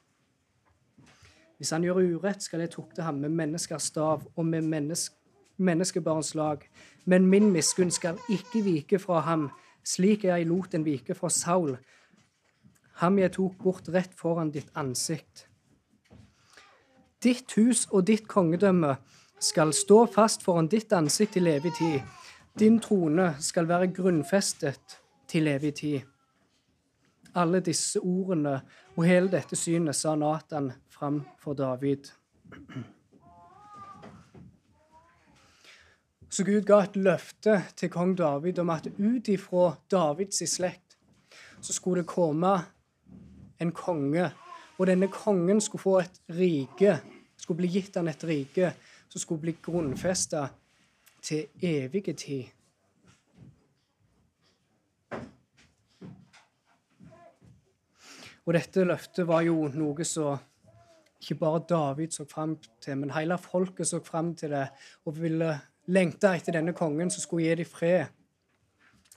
Hvis 1.57 1.71
han 1.71 1.83
gjør 1.83 1.95
urett, 1.95 2.43
skal 2.43 2.61
jeg 2.61 2.71
tukte 2.71 3.03
ham 3.03 3.15
med 3.15 3.29
menneskers 3.29 3.83
stav 3.83 4.23
og 4.37 4.47
med 4.47 4.63
menneske, 4.63 5.15
menneskebarns 5.57 6.35
lag. 6.35 6.59
Men 7.05 7.27
min 7.27 7.51
miskunn 7.51 7.91
skal 7.91 8.19
ikke 8.29 8.61
vike 8.65 8.99
fra 8.99 9.21
ham, 9.21 9.51
slik 9.85 10.25
jeg 10.25 10.47
lot 10.47 10.73
den 10.73 10.85
vike 10.85 11.15
fra 11.15 11.31
Saul, 11.31 11.79
ham 13.01 13.19
jeg 13.19 13.33
tok 13.33 13.55
bort 13.63 13.89
rett 13.93 14.13
foran 14.17 14.51
ditt 14.51 14.69
ansikt. 14.75 15.47
Ditt 17.25 17.53
hus 17.57 17.87
og 17.91 18.07
ditt 18.07 18.29
kongedømme 18.29 18.97
skal 19.41 19.73
stå 19.73 20.07
fast 20.13 20.45
foran 20.45 20.69
ditt 20.69 20.93
ansikt 20.93 21.33
til 21.33 21.47
evig 21.47 21.73
tid. 21.79 22.01
Din 22.59 22.81
trone 22.81 23.35
skal 23.41 23.69
være 23.69 23.93
grunnfestet 23.97 25.01
til 25.29 25.49
evig 25.49 25.75
tid. 25.75 26.16
Alle 27.37 27.61
disse 27.61 28.01
ordene 28.01 28.61
og 28.97 29.05
hele 29.05 29.29
dette 29.33 29.57
synet 29.59 29.97
sa 29.99 30.15
Natan 30.17 30.71
fram 30.89 31.21
for 31.39 31.59
David. 31.59 32.09
Så 36.33 36.45
Gud 36.45 36.65
ga 36.69 36.83
et 36.85 36.97
løfte 36.97 37.59
til 37.77 37.93
kong 37.93 38.17
David 38.19 38.59
om 38.61 38.73
at 38.73 38.89
ut 38.99 39.29
ifra 39.29 39.75
Davids 39.93 40.43
slekt 40.51 40.97
så 41.61 41.73
skulle 41.73 42.03
det 42.03 42.11
komme 42.11 42.57
en 43.61 43.73
konge. 43.73 44.31
Og 44.79 44.87
denne 44.87 45.09
kongen 45.09 45.61
skulle 45.61 45.83
få 45.83 45.99
et 46.03 46.21
rike, 46.37 46.99
skulle 47.37 47.63
bli 47.63 47.73
gitt 47.79 47.97
han 47.97 48.09
et 48.13 48.25
rike 48.29 48.73
som 49.09 49.21
skulle 49.21 49.41
bli 49.47 49.57
grunnfesta 49.63 50.49
til 51.23 51.47
evige 51.63 52.13
tid. 52.13 52.56
Og 58.47 58.55
dette 58.55 58.85
løftet 58.87 59.27
var 59.27 59.43
jo 59.43 59.67
noe 59.75 60.05
som 60.07 60.39
ikke 61.21 61.39
bare 61.41 61.65
David 61.69 62.13
så 62.15 62.27
fram 62.31 62.57
til, 62.81 62.99
men 63.01 63.11
hele 63.11 63.39
folket 63.39 63.89
så 63.89 64.01
fram 64.05 64.35
til 64.39 64.53
det 64.55 64.69
og 65.05 65.17
ville 65.19 65.51
lengte 65.91 66.31
etter 66.35 66.55
denne 66.55 66.75
kongen 66.77 67.11
som 67.11 67.23
skulle 67.23 67.49
gi 67.49 67.59
dem 67.63 67.69
fred 67.71 68.07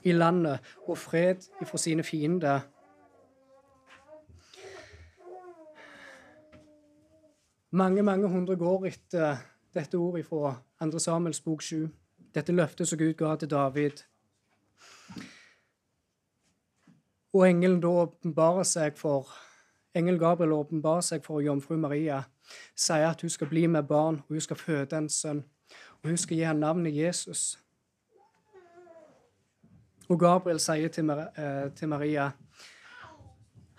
i 0.02 0.12
landet 0.12 0.58
og 0.88 0.98
fred 0.98 1.44
ifra 1.62 1.78
sine 1.78 2.02
fiender. 2.02 2.60
Mange, 7.70 8.02
mange 8.02 8.28
hundre 8.28 8.56
går 8.56 8.86
etter 8.86 9.36
dette 9.74 9.98
ordet 9.98 10.26
fra 10.26 10.56
2. 10.82 10.98
Samuels 10.98 11.40
bok 11.40 11.62
7. 11.62 11.86
Dette 12.34 12.52
løftet 12.52 12.88
som 12.88 12.98
Gud 12.98 13.12
ga 13.14 13.36
til 13.36 13.50
David. 13.50 14.02
Og 17.32 17.46
engelen 17.48 17.80
da 17.80 17.88
åpenbarer 18.04 18.66
seg 18.66 18.98
for 18.98 19.30
Engel 19.94 20.18
Gabriel 20.18 20.52
åpenbarer 20.52 21.02
seg 21.02 21.24
for 21.24 21.42
jomfru 21.42 21.76
Maria, 21.76 22.20
sier 22.78 23.08
at 23.10 23.22
hun 23.24 23.30
skal 23.30 23.48
bli 23.50 23.64
med 23.66 23.88
barn, 23.90 24.20
og 24.22 24.36
hun 24.36 24.40
skal 24.40 24.58
føde 24.58 24.98
en 24.98 25.08
sønn. 25.10 25.42
Og 26.02 26.12
hun 26.12 26.16
skal 26.16 26.36
gi 26.36 26.44
ham 26.46 26.62
navnet 26.62 26.94
Jesus. 26.94 27.58
Og 30.08 30.18
Gabriel 30.18 30.60
sier 30.60 30.88
til, 30.88 31.10
eh, 31.10 31.88
Maria 31.88 32.30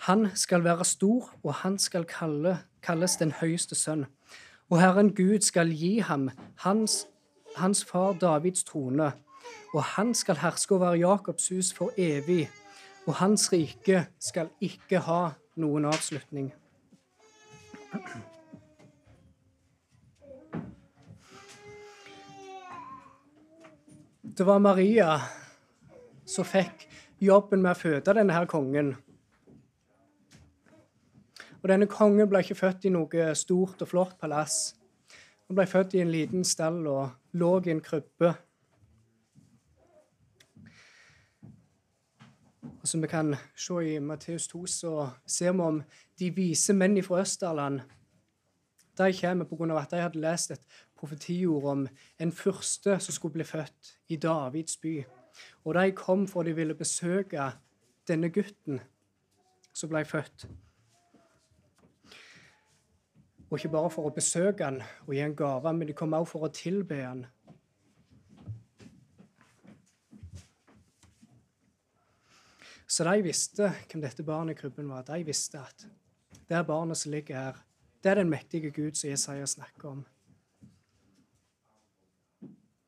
han 0.02 0.28
skal 0.36 0.64
være 0.64 0.86
stor, 0.86 1.30
og 1.44 1.54
han 1.54 1.78
skal 1.80 2.06
kalle, 2.06 2.60
kalles 2.82 3.16
den 3.16 3.32
høyeste 3.32 3.76
sønn. 3.76 4.06
Og 4.70 4.82
Herren 4.82 5.16
Gud 5.16 5.42
skal 5.42 5.70
gi 5.70 6.00
ham 6.00 6.30
hans, 6.56 7.08
hans 7.56 7.86
far 7.86 8.14
Davids 8.14 8.64
trone, 8.64 9.12
og 9.74 9.84
han 9.84 10.14
skal 10.14 10.36
herske 10.36 10.76
over 10.76 10.94
Jakobs 10.94 11.50
hus 11.50 11.74
for 11.74 11.92
evig, 11.98 12.50
og 13.08 13.14
hans 13.18 13.48
rike 13.54 14.06
skal 14.22 14.52
ikke 14.62 15.02
ha 15.06 15.22
noen 15.62 15.88
avslutning. 15.90 16.52
Det 24.22 24.46
var 24.48 24.62
Maria 24.64 25.16
som 26.26 26.46
fikk 26.48 26.86
jobben 27.22 27.62
med 27.62 27.74
å 27.74 27.80
føde 27.80 28.14
denne 28.16 28.34
her 28.34 28.48
kongen. 28.50 28.94
Og 31.62 31.68
denne 31.70 31.86
kongen 31.90 32.30
ble 32.30 32.42
ikke 32.42 32.58
født 32.58 32.88
i 32.88 32.94
noe 32.94 33.34
stort 33.38 33.84
og 33.84 33.92
flott 33.92 34.16
palass. 34.22 34.72
Han 35.50 35.58
ble 35.60 35.68
født 35.70 35.98
i 35.98 36.02
en 36.02 36.14
liten 36.14 36.48
stall 36.48 36.80
og 36.90 37.38
lå 37.38 37.52
i 37.66 37.74
en 37.74 37.84
krybbe. 37.84 38.32
Og 42.82 42.88
Som 42.88 43.02
vi 43.02 43.08
kan 43.08 43.36
se 43.56 43.74
i 43.74 44.00
Matteus 44.00 44.48
2, 44.48 44.66
så 44.66 45.10
ser 45.28 45.52
vi 45.52 45.60
om 45.60 45.84
de 46.20 46.30
vise 46.36 46.74
menn 46.74 47.04
fra 47.04 47.20
Østerland. 47.22 47.82
De 48.98 49.14
kommer 49.22 49.46
pga. 49.46 49.80
at 49.82 49.92
de 49.92 50.02
hadde 50.02 50.22
lest 50.22 50.52
et 50.52 50.66
profetiord 50.96 51.64
om 51.64 51.88
en 52.20 52.32
fyrste 52.32 53.00
som 53.00 53.14
skulle 53.14 53.34
bli 53.34 53.44
født 53.44 53.98
i 54.10 54.16
Davids 54.16 54.78
by. 54.78 55.04
Og 55.66 55.76
de 55.76 55.92
kom 55.92 56.28
for 56.28 56.44
de 56.44 56.56
ville 56.56 56.74
besøke 56.74 57.52
denne 58.08 58.30
gutten 58.30 58.82
som 59.74 59.90
ble 59.90 60.06
født. 60.06 60.48
Og 63.50 63.58
ikke 63.58 63.70
bare 63.70 63.90
for 63.90 64.08
å 64.08 64.16
besøke 64.16 64.64
han 64.64 64.82
og 65.08 65.14
gi 65.14 65.20
en 65.20 65.36
gave, 65.36 65.74
men 65.74 65.88
de 65.88 65.94
kom 65.94 66.14
også 66.14 66.32
for 66.32 66.48
å 66.48 66.54
tilbe 66.56 66.96
han. 66.96 67.26
Så 72.92 73.06
de 73.08 73.22
visste 73.24 73.70
hvem 73.88 74.02
dette 74.04 74.24
barnet 74.28 74.58
i 74.58 74.60
krybben 74.60 74.90
var. 74.92 75.06
De 75.08 75.24
visste 75.24 75.60
at 75.62 75.86
det 76.50 76.58
er 76.58 76.68
barnet 76.68 77.00
som 77.00 77.14
ligger 77.14 77.38
her, 77.38 77.60
det 78.04 78.12
er 78.12 78.18
den 78.20 78.32
mektige 78.32 78.72
Gud 78.76 78.98
som 79.00 79.10
Jesaja 79.10 79.46
snakker 79.48 79.88
om. 79.88 80.02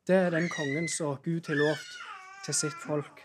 Det 0.08 0.16
er 0.16 0.34
den 0.34 0.50
kongen 0.52 0.90
som 0.92 1.16
Gud 1.24 1.48
har 1.48 1.56
lovt 1.56 1.94
til 2.44 2.58
sitt 2.58 2.76
folk. 2.84 3.24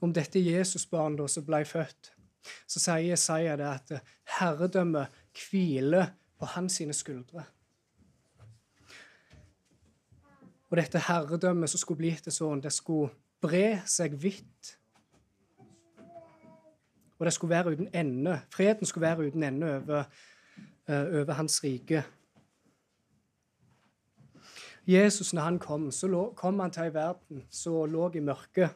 Om 0.00 0.14
dette 0.14 0.38
Jesusbarnet 0.38 1.32
som 1.32 1.44
ble 1.48 1.64
født, 1.66 2.12
så 2.70 2.78
sier 2.78 3.10
Jesaja 3.10 3.56
det 3.58 3.72
at 3.72 4.12
herredømmet 4.38 5.10
hviler 5.34 6.14
på 6.38 6.54
hans 6.54 6.78
skuldre. 6.96 7.50
Og 10.70 10.76
dette 10.78 11.02
herredømmet 11.02 11.70
som 11.70 11.82
skulle 11.82 11.98
bli 11.98 12.12
til 12.22 12.32
sånn, 12.34 12.62
det 12.62 12.72
skulle 12.72 13.10
bre 13.42 13.80
seg 13.90 14.14
vidt. 14.22 14.76
Og 17.18 17.26
det 17.26 17.32
skulle 17.34 17.56
være 17.56 17.74
uten 17.74 17.88
ende. 17.94 18.38
Freden 18.54 18.86
skulle 18.86 19.08
være 19.08 19.26
uten 19.28 19.42
ende 19.42 19.74
over, 19.76 20.04
uh, 20.88 21.06
over 21.20 21.32
hans 21.32 21.58
rike. 21.64 22.04
Jesus, 24.86 25.34
når 25.34 25.42
han 25.42 25.58
kom, 25.58 25.90
så 25.90 26.06
lå, 26.06 26.32
kom 26.36 26.60
han 26.60 26.70
til 26.70 26.82
ei 26.88 26.94
verden 26.94 27.44
som 27.50 27.90
lå 27.90 28.08
i 28.14 28.22
mørket. 28.24 28.70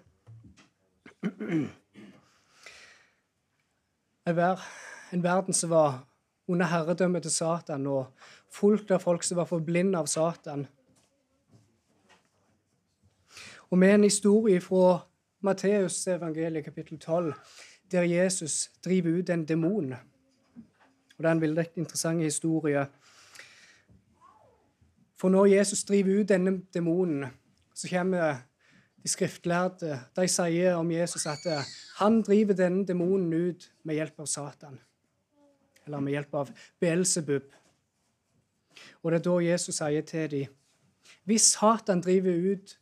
En 4.27 5.23
verden 5.23 5.55
som 5.55 5.71
var 5.71 6.05
under 6.49 6.67
herredømmet 6.67 7.23
til 7.23 7.31
Satan, 7.33 7.87
og 7.87 8.13
fullt 8.53 8.91
av 8.91 9.01
folk 9.01 9.23
som 9.23 9.41
var 9.41 9.49
forblindet 9.49 9.99
av 9.99 10.07
Satan. 10.07 10.67
Og 13.75 13.79
med 13.79 13.95
en 13.95 14.05
historie 14.05 14.61
fra 14.61 15.01
Matteus 15.41 16.07
evangeliet 16.07 16.65
kapittel 16.65 16.99
12, 16.99 17.33
der 17.91 18.03
Jesus 18.03 18.71
driver 18.85 19.19
ut 19.19 19.31
en 19.31 19.49
demon. 19.49 19.93
Og 19.93 21.19
Det 21.19 21.27
er 21.27 21.31
en 21.33 21.41
veldig 21.41 21.65
interessant 21.77 22.23
historie. 22.23 22.87
For 25.17 25.29
når 25.29 25.47
Jesus 25.47 25.85
driver 25.85 26.21
ut 26.21 26.29
denne 26.29 26.63
demonen, 26.75 27.25
så 27.75 27.89
kommer 27.89 28.37
de 29.03 29.09
skriftlærde 29.09 30.01
De 30.17 30.29
sier 30.29 30.75
om 30.75 30.91
Jesus 30.91 31.27
at 31.27 31.67
han 31.97 32.23
driver 32.23 32.55
denne 32.55 32.87
demonen 32.87 33.33
ut 33.33 33.73
med 33.83 33.95
hjelp 33.95 34.21
av 34.21 34.27
Satan. 34.27 34.79
Eller 35.87 36.01
med 36.01 36.13
hjelp 36.13 36.35
av 36.35 36.55
Beelzebub. 36.81 37.51
Og 39.03 39.13
det 39.13 39.19
er 39.19 39.31
da 39.31 39.37
Jesus 39.39 39.75
sier 39.75 40.03
til 40.03 40.31
dem 40.31 40.47
Hvis 41.25 41.43
Satan 41.43 42.01
driver 42.01 42.53
ut 42.53 42.79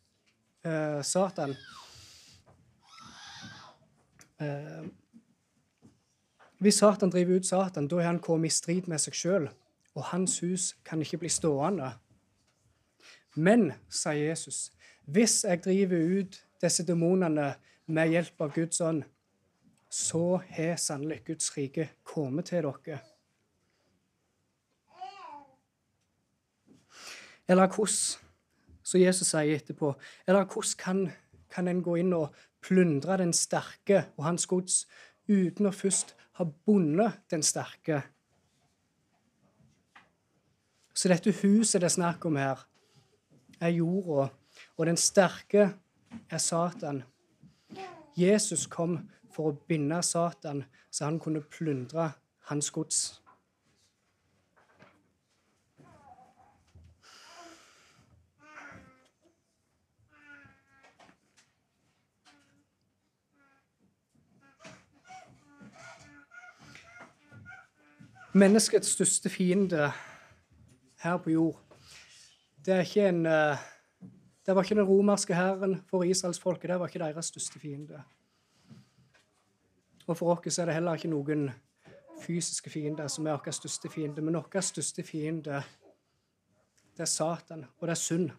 uh, 0.65 1.01
Satan 1.03 1.55
uh, 4.41 4.85
Hvis 6.57 6.79
Satan 6.79 7.11
driver 7.11 7.35
ut 7.35 7.45
Satan, 7.45 7.87
da 7.87 7.99
er 7.99 8.07
han 8.07 8.21
kommet 8.23 8.51
i 8.51 8.55
strid 8.55 8.87
med 8.87 9.01
seg 9.03 9.17
sjøl, 9.19 9.49
og 9.93 10.05
hans 10.13 10.39
hus 10.39 10.69
kan 10.85 11.01
ikke 11.03 11.19
bli 11.25 11.29
stående. 11.29 11.89
Men, 13.35 13.73
sier 13.91 14.29
Jesus, 14.29 14.69
hvis 15.03 15.41
jeg 15.43 15.63
driver 15.65 16.19
ut 16.19 16.37
disse 16.63 16.85
demonene 16.87 17.49
med 17.91 18.13
hjelp 18.13 18.45
av 18.45 18.53
Guds 18.55 18.79
ånd, 18.81 19.03
så 19.91 20.39
har 20.49 20.77
sannelig 20.79 21.19
Guds 21.27 21.51
rike 21.57 21.89
kommet 22.07 22.47
til 22.49 22.63
dere. 22.63 23.01
Eller 27.47 27.67
hvordan, 27.67 28.22
som 28.83 29.01
Jesus 29.01 29.31
sier 29.31 29.55
etterpå, 29.55 29.93
eller 30.27 30.45
hvordan 30.45 30.77
kan, 30.79 31.05
kan 31.51 31.67
en 31.67 31.83
gå 31.83 31.97
inn 32.01 32.13
og 32.17 32.33
plundre 32.63 33.17
den 33.21 33.33
sterke 33.35 34.05
og 34.17 34.27
hans 34.27 34.47
gods 34.47 34.83
uten 35.29 35.69
å 35.69 35.75
først 35.75 36.15
ha 36.39 36.45
bundet 36.45 37.23
den 37.31 37.43
sterke? 37.45 38.01
Så 40.93 41.09
dette 41.09 41.33
huset 41.41 41.81
det 41.81 41.89
er 41.89 41.95
snakk 41.95 42.25
om 42.29 42.37
her, 42.37 42.59
er 43.59 43.73
jorda, 43.73 44.27
og 44.77 44.85
den 44.85 44.99
sterke 44.99 45.71
er 46.29 46.41
Satan. 46.41 47.01
Jesus 48.17 48.67
kom 48.69 48.99
for 49.33 49.49
å 49.49 49.57
binde 49.67 49.97
Satan, 50.05 50.63
så 50.93 51.09
han 51.09 51.19
kunne 51.19 51.41
plundre 51.41 52.11
hans 52.51 52.69
gods. 52.71 53.22
Menneskets 68.35 68.87
største 68.87 69.29
fiende 69.29 69.91
her 71.03 71.17
på 71.17 71.29
jord, 71.29 71.59
det, 72.65 72.97
en, 72.97 73.25
eh, 73.25 73.57
det 74.45 74.55
var 74.55 74.63
ikke 74.63 74.75
den 74.75 74.87
romerske 74.87 75.35
hæren 75.35 75.83
for 75.89 76.03
israelsfolket. 76.03 76.69
Det 76.69 76.79
var 76.79 76.87
ikke 76.87 76.99
deres 76.99 77.25
største 77.25 77.59
fiende. 77.59 78.01
Og 80.07 80.17
for 80.17 80.33
oss 80.33 80.59
er 80.59 80.65
det 80.65 80.73
heller 80.73 80.93
ikke 80.93 81.11
noen 81.11 81.51
fysiske 82.21 82.69
fiender 82.69 83.07
som 83.07 83.27
er 83.27 83.37
vår 83.37 83.51
største 83.51 83.89
fiende. 83.89 84.21
Men 84.21 84.33
vår 84.33 84.61
største 84.61 85.03
fiende, 85.03 85.61
det 86.97 87.05
er 87.05 87.05
Satan, 87.05 87.65
og 87.77 87.87
det 87.87 87.91
er 87.91 88.01
synd. 88.01 88.29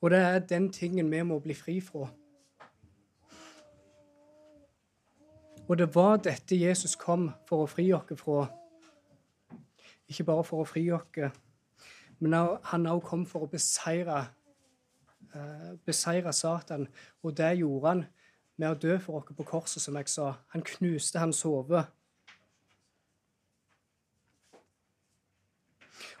Og 0.00 0.10
det 0.10 0.18
er 0.18 0.38
den 0.38 0.72
tingen 0.72 1.10
vi 1.10 1.22
må 1.22 1.38
bli 1.38 1.54
fri 1.54 1.80
fra. 1.80 2.06
Og 5.70 5.78
det 5.78 5.86
var 5.94 6.16
dette 6.18 6.56
Jesus 6.58 6.96
kom 6.98 7.28
for 7.46 7.62
å 7.62 7.70
fri 7.70 7.84
oss 7.94 8.08
fra. 8.18 8.48
Ikke 10.10 10.26
bare 10.26 10.42
for 10.42 10.64
å 10.64 10.66
fri 10.66 10.88
oss, 10.90 11.20
men 12.18 12.34
han 12.72 12.88
òg 12.90 13.04
kom 13.06 13.22
for 13.26 13.46
å 13.46 13.50
beseire, 13.52 14.16
uh, 15.30 15.70
beseire 15.86 16.32
Satan. 16.34 16.88
Og 17.22 17.36
det 17.38 17.52
gjorde 17.60 17.86
han 17.86 18.02
med 18.58 18.68
å 18.72 18.80
dø 18.82 18.98
for 18.98 19.20
oss 19.20 19.30
på 19.30 19.46
korset, 19.46 19.78
som 19.82 19.94
jeg 19.96 20.10
sa. 20.10 20.32
Han 20.56 20.66
knuste 20.66 21.22
hans 21.22 21.44
hode. 21.46 21.86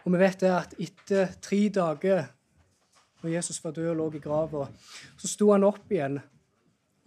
Og 0.06 0.12
vi 0.14 0.22
vet 0.22 0.46
det 0.46 0.54
at 0.54 0.78
etter 0.78 1.34
tre 1.42 1.64
dager, 1.74 2.28
når 3.20 3.34
Jesus 3.34 3.58
var 3.64 3.74
død 3.74 3.90
og 3.90 3.98
lå 3.98 4.12
i 4.14 4.22
grava, 4.22 4.68
så 5.18 5.28
sto 5.28 5.50
han 5.50 5.66
opp 5.66 5.90
igjen. 5.90 6.22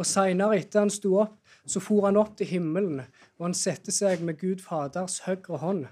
Og 0.04 0.08
seinere, 0.10 0.58
etter 0.60 0.84
han 0.84 0.90
sto 0.92 1.14
opp, 1.22 1.38
så 1.64 1.80
for 1.80 2.04
han 2.04 2.20
opp 2.20 2.34
til 2.36 2.50
himmelen, 2.50 2.98
og 3.40 3.46
han 3.46 3.54
satte 3.56 3.94
seg 3.96 4.20
med 4.20 4.36
Gud 4.42 4.60
Faders 4.60 5.22
høyre 5.24 5.62
hånd. 5.62 5.86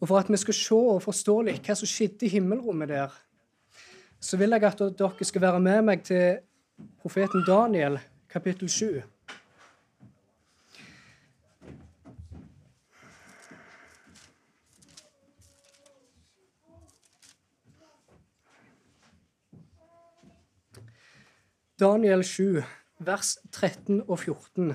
Og 0.00 0.08
For 0.08 0.18
at 0.18 0.30
vi 0.32 0.40
skal 0.40 0.56
se 0.56 0.78
og 0.94 1.02
forstå 1.04 1.34
litt 1.50 1.68
hva 1.68 1.76
som 1.76 1.90
skjedde 1.90 2.26
i 2.26 2.32
himmelrommet 2.32 2.88
der, 2.90 3.12
så 4.18 4.40
vil 4.40 4.56
jeg 4.56 4.64
at 4.70 4.80
dere 4.98 5.28
skal 5.28 5.44
være 5.44 5.60
med 5.60 5.84
meg 5.90 6.02
til 6.08 6.40
profeten 7.04 7.44
Daniel, 7.44 8.00
kapittel 8.32 8.72
7. 8.72 9.02
Daniel 21.82 22.22
7, 22.22 22.62
vers 22.98 23.38
13 23.50 24.04
og 24.06 24.18
14. 24.18 24.68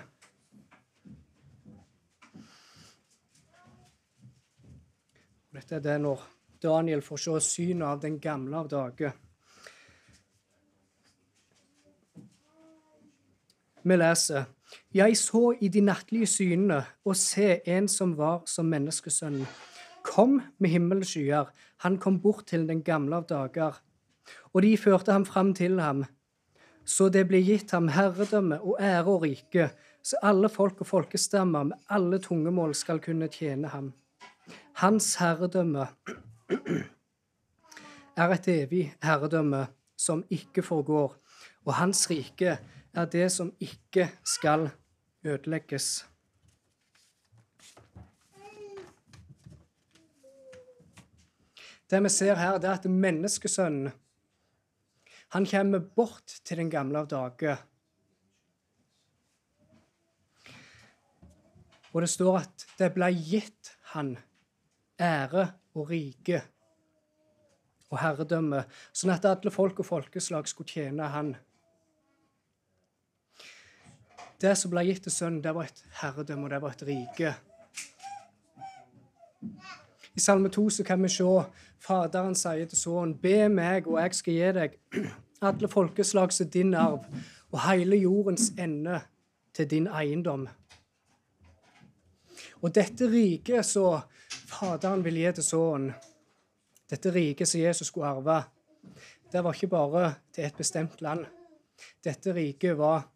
Dette 5.56 5.78
er 5.78 5.86
det 5.86 5.93
når 6.04 6.26
Daniel 6.60 7.04
får 7.06 7.22
se 7.24 7.38
synet 7.46 7.86
av 7.88 8.02
den 8.02 8.17
gamle 8.20 8.60
av 8.60 8.67
dage. 8.74 9.13
Vi 13.88 14.00
leser 14.02 14.52
Jeg 14.91 15.15
så 15.22 15.54
i 15.62 15.72
de 15.72 15.86
nattlige 15.88 16.28
synene 16.28 16.82
og 17.08 17.15
se 17.15 17.62
en 17.72 17.88
som 17.88 18.17
var 18.20 18.43
som 18.52 18.67
menneskesønnen. 18.67 19.48
Kom 20.04 20.41
med 20.60 20.76
himmelens 20.76 21.15
skyer. 21.15 21.48
Han 21.88 22.02
kom 22.04 22.20
bort 22.20 22.50
til 22.52 22.67
den 22.67 22.84
gamle 22.84 23.24
av 23.24 23.32
dager. 23.32 23.80
Og 24.52 24.62
de 24.67 24.76
førte 24.76 25.15
ham 25.15 25.24
fram 25.24 25.56
til 25.56 25.80
ham 25.80 26.04
så 26.88 27.10
det 27.12 27.26
ble 27.28 27.41
gitt 27.43 27.73
ham 27.76 27.89
herredømme 27.91 28.62
og 28.63 28.78
ære 28.80 29.12
og 29.12 29.23
rike, 29.26 29.69
så 30.04 30.19
alle 30.23 30.50
folk 30.50 30.80
og 30.82 30.88
folkestammer 30.88 31.67
med 31.67 31.89
alle 31.91 32.19
tungemål 32.23 32.76
skal 32.76 33.02
kunne 33.04 33.28
tjene 33.28 33.67
ham. 33.67 33.91
Hans 34.80 35.15
herredømme 35.19 35.88
er 38.15 38.36
et 38.38 38.47
evig 38.47 38.86
herredømme 39.04 39.65
som 40.00 40.23
ikke 40.30 40.63
forgår, 40.63 41.17
og 41.65 41.73
hans 41.73 42.10
rike 42.10 42.58
er 42.93 43.06
det 43.12 43.32
som 43.32 43.52
ikke 43.60 44.08
skal 44.23 44.69
ødelegges. 45.26 46.06
Det 51.89 52.04
vi 52.04 52.10
ser 52.10 52.36
her, 52.36 52.58
det 52.58 52.67
er 52.69 52.80
at 52.80 52.86
menneskesønnen 52.89 53.91
han 55.36 55.46
kommer 55.46 55.80
bort 55.80 56.40
til 56.44 56.62
den 56.62 56.70
gamle 56.72 57.04
av 57.04 57.10
dager. 57.12 57.63
Og 61.94 62.04
det 62.04 62.10
står 62.12 62.44
at 62.44 62.68
det 62.80 62.92
ble 62.96 63.10
gitt 63.16 63.74
han 63.94 64.16
ære 65.02 65.48
og 65.78 65.90
rike 65.90 66.44
og 67.88 67.99
herredømme, 68.01 68.66
sånn 68.91 69.14
at 69.14 69.26
alle 69.30 69.51
folk 69.54 69.80
og 69.80 69.88
folkeslag 69.88 70.47
skulle 70.49 70.70
tjene 70.70 71.08
han. 71.12 71.36
Det 74.38 74.51
som 74.60 74.74
ble 74.74 74.84
gitt 74.89 75.06
til 75.08 75.16
sønnen, 75.16 75.41
det 75.41 75.54
var 75.56 75.70
et 75.70 75.80
herredømme, 76.01 76.45
og 76.45 76.51
det 76.54 76.60
var 76.62 76.76
et 76.76 76.84
rike. 76.89 77.32
I 80.18 80.22
Salme 80.22 80.51
2 80.54 80.70
så 80.78 80.84
kan 80.86 81.01
vi 81.04 81.10
se 81.14 81.32
Faderen 81.88 82.36
sier 82.36 82.68
til 82.68 82.78
sønnen, 82.78 83.16
be 83.22 83.47
meg, 83.54 83.88
og 83.88 84.01
jeg 84.01 84.18
skal 84.18 84.38
gi 84.38 84.51
deg 84.58 84.78
alle 85.42 85.70
folkeslag 85.70 86.34
som 86.34 86.50
din 86.50 86.74
arv, 86.74 87.06
og 87.52 87.62
hele 87.70 87.96
jordens 87.96 88.50
ende 88.60 89.00
til 89.54 89.70
din 89.70 89.88
eiendom. 89.88 90.48
Og 92.62 92.76
dette 92.76 93.10
riket 93.10 93.66
som 93.66 94.02
Faderen 94.48 95.04
vil 95.04 95.18
gi 95.20 95.32
til 95.36 95.44
sønnen, 95.44 95.92
dette 96.88 97.12
riket 97.12 97.48
som 97.48 97.60
Jesus 97.62 97.90
skulle 97.92 98.08
arve, 98.08 98.38
det 99.32 99.44
var 99.44 99.54
ikke 99.54 99.68
bare 99.68 100.14
til 100.34 100.46
et 100.48 100.56
bestemt 100.56 101.02
land. 101.02 101.26
Dette 102.04 102.34
riket 102.34 102.78
var 102.78 103.10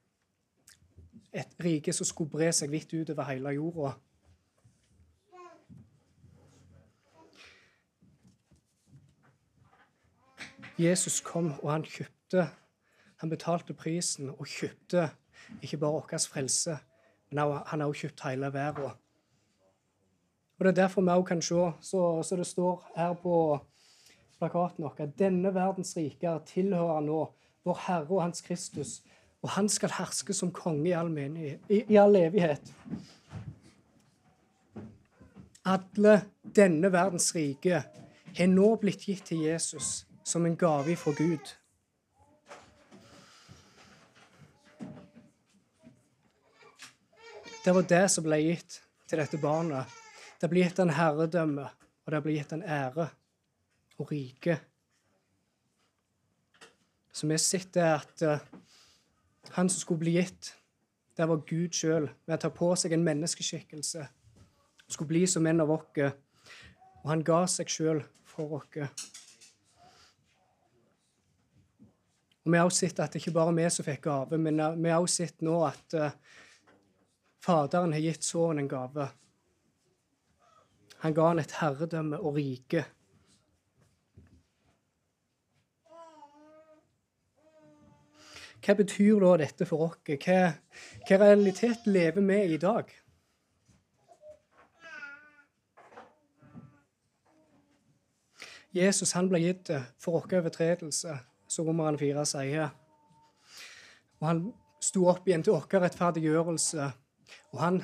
et 1.32 1.56
rike 1.64 1.94
som 1.96 2.06
skulle 2.08 2.32
bre 2.34 2.52
seg 2.54 2.72
vidt 2.72 2.92
utover 2.94 3.30
hele 3.30 3.54
jorda. 3.56 3.94
Jesus 10.82 11.20
kom, 11.22 11.54
og 11.62 11.72
han 11.72 11.84
kjøpte. 11.84 12.48
Han 13.22 13.30
betalte 13.30 13.74
prisen 13.78 14.30
og 14.30 14.48
kjøpte 14.50 15.10
ikke 15.62 15.78
bare 15.78 15.92
vår 15.92 16.18
frelse, 16.32 16.78
men 17.30 17.40
han 17.66 17.82
har 17.82 17.88
også 17.88 18.08
kjøpt 18.08 18.24
hele 18.26 18.54
verden. 18.54 18.92
Og 20.60 20.66
Det 20.66 20.68
er 20.68 20.82
derfor 20.82 21.02
vi 21.02 21.08
også 21.08 21.24
kan 21.24 21.42
se, 21.42 21.72
så, 21.82 22.24
så 22.24 22.36
det 22.36 22.48
står 22.48 22.92
her 22.96 23.14
på 23.14 23.60
plakaten 24.38 24.84
vår, 24.84 24.96
at 24.98 25.20
denne 25.20 25.54
verdens 25.54 25.98
rike 25.98 26.40
tilhører 26.46 27.02
nå 27.02 27.24
vår 27.66 27.80
Herre 27.88 28.10
og 28.10 28.22
Hans 28.24 28.42
Kristus, 28.42 29.02
og 29.42 29.50
han 29.50 29.70
skal 29.70 29.90
herske 29.98 30.34
som 30.34 30.52
konge 30.52 30.90
i 30.90 30.92
all, 30.92 31.10
menighet, 31.12 31.60
i, 31.70 31.84
i 31.90 31.96
all 31.98 32.16
evighet. 32.16 32.74
Alle 35.66 36.22
denne 36.56 36.92
verdens 36.92 37.36
rike 37.36 37.84
har 38.38 38.48
nå 38.48 38.76
blitt 38.82 39.06
gitt 39.06 39.26
til 39.26 39.46
Jesus 39.46 40.06
som 40.24 40.46
en 40.46 40.56
gave 40.56 40.96
fra 40.96 41.12
Gud. 41.18 41.56
Det 47.66 47.72
var 47.72 47.82
det 47.82 48.06
som 48.10 48.26
ble 48.26 48.40
gitt 48.42 48.80
til 49.06 49.22
dette 49.22 49.38
barnet. 49.38 49.86
Det 50.42 50.50
ble 50.50 50.64
gitt 50.64 50.80
en 50.82 50.94
herredømme, 50.98 51.68
og 52.06 52.14
det 52.14 52.22
ble 52.26 52.34
gitt 52.40 52.56
en 52.56 52.64
ære 52.66 53.06
og 54.02 54.10
rike. 54.10 54.58
Så 57.14 57.28
vi 57.30 57.38
sitter 57.38 58.00
at 58.00 58.24
uh, 58.26 58.42
han 59.58 59.70
som 59.70 59.84
skulle 59.84 60.02
bli 60.02 60.16
gitt, 60.18 60.56
det 61.18 61.28
var 61.30 61.44
Gud 61.46 61.76
sjøl, 61.78 62.10
ved 62.26 62.38
å 62.40 62.42
ta 62.42 62.50
på 62.56 62.72
seg 62.80 62.96
en 62.96 63.06
menneskeskikkelse. 63.06 64.08
Han 64.82 64.96
skulle 64.96 65.12
bli 65.12 65.28
som 65.30 65.46
en 65.46 65.62
av 65.62 65.70
oss, 65.76 66.02
og 67.04 67.10
han 67.12 67.26
ga 67.28 67.44
seg 67.52 67.70
sjøl 67.70 68.02
for 68.26 68.58
oss. 68.58 69.21
Og 72.44 72.52
Vi 72.52 72.58
har 72.58 72.66
også 72.66 72.88
sett 72.88 73.00
at 73.00 73.14
det 73.14 73.22
ikke 73.22 73.36
bare 73.36 73.54
vi 73.54 73.68
som 73.70 73.86
fikk 73.86 74.08
gave, 74.08 74.38
men 74.42 74.60
uh, 74.60 74.74
vi 74.78 74.90
har 74.90 75.02
også 75.02 75.24
sett 75.26 75.44
nå 75.46 75.60
at 75.68 75.98
uh, 75.98 76.14
Faderen 77.42 77.94
har 77.94 78.02
gitt 78.04 78.26
sønnen 78.26 78.62
en 78.62 78.70
gave. 78.70 79.08
Han 81.02 81.14
ga 81.18 81.28
han 81.32 81.42
et 81.42 81.56
herredømme 81.58 82.20
og 82.22 82.36
rike. 82.38 82.84
Hva 88.62 88.76
betyr 88.78 89.24
da 89.24 89.32
dette 89.42 89.66
for 89.66 89.88
oss? 89.88 89.98
Hva, 90.06 90.38
hva 91.08 91.18
realitet 91.24 91.90
lever 91.90 92.22
vi 92.22 92.38
i 92.54 92.62
dag? 92.62 92.94
Jesus 98.78 99.18
han 99.18 99.34
ble 99.34 99.42
gitt 99.42 99.74
for 100.00 100.22
vår 100.22 100.44
overtredelse, 100.44 101.18
som 101.52 101.68
Romerne 101.68 102.00
4 102.00 102.26
sier. 102.30 102.72
Og 104.22 104.28
han 104.28 104.44
sto 104.82 105.06
opp 105.12 105.28
igjen 105.28 105.44
til 105.46 105.58
vår 105.58 105.84
rettferdiggjørelse. 105.86 106.92
Og 107.52 107.60
han 107.62 107.82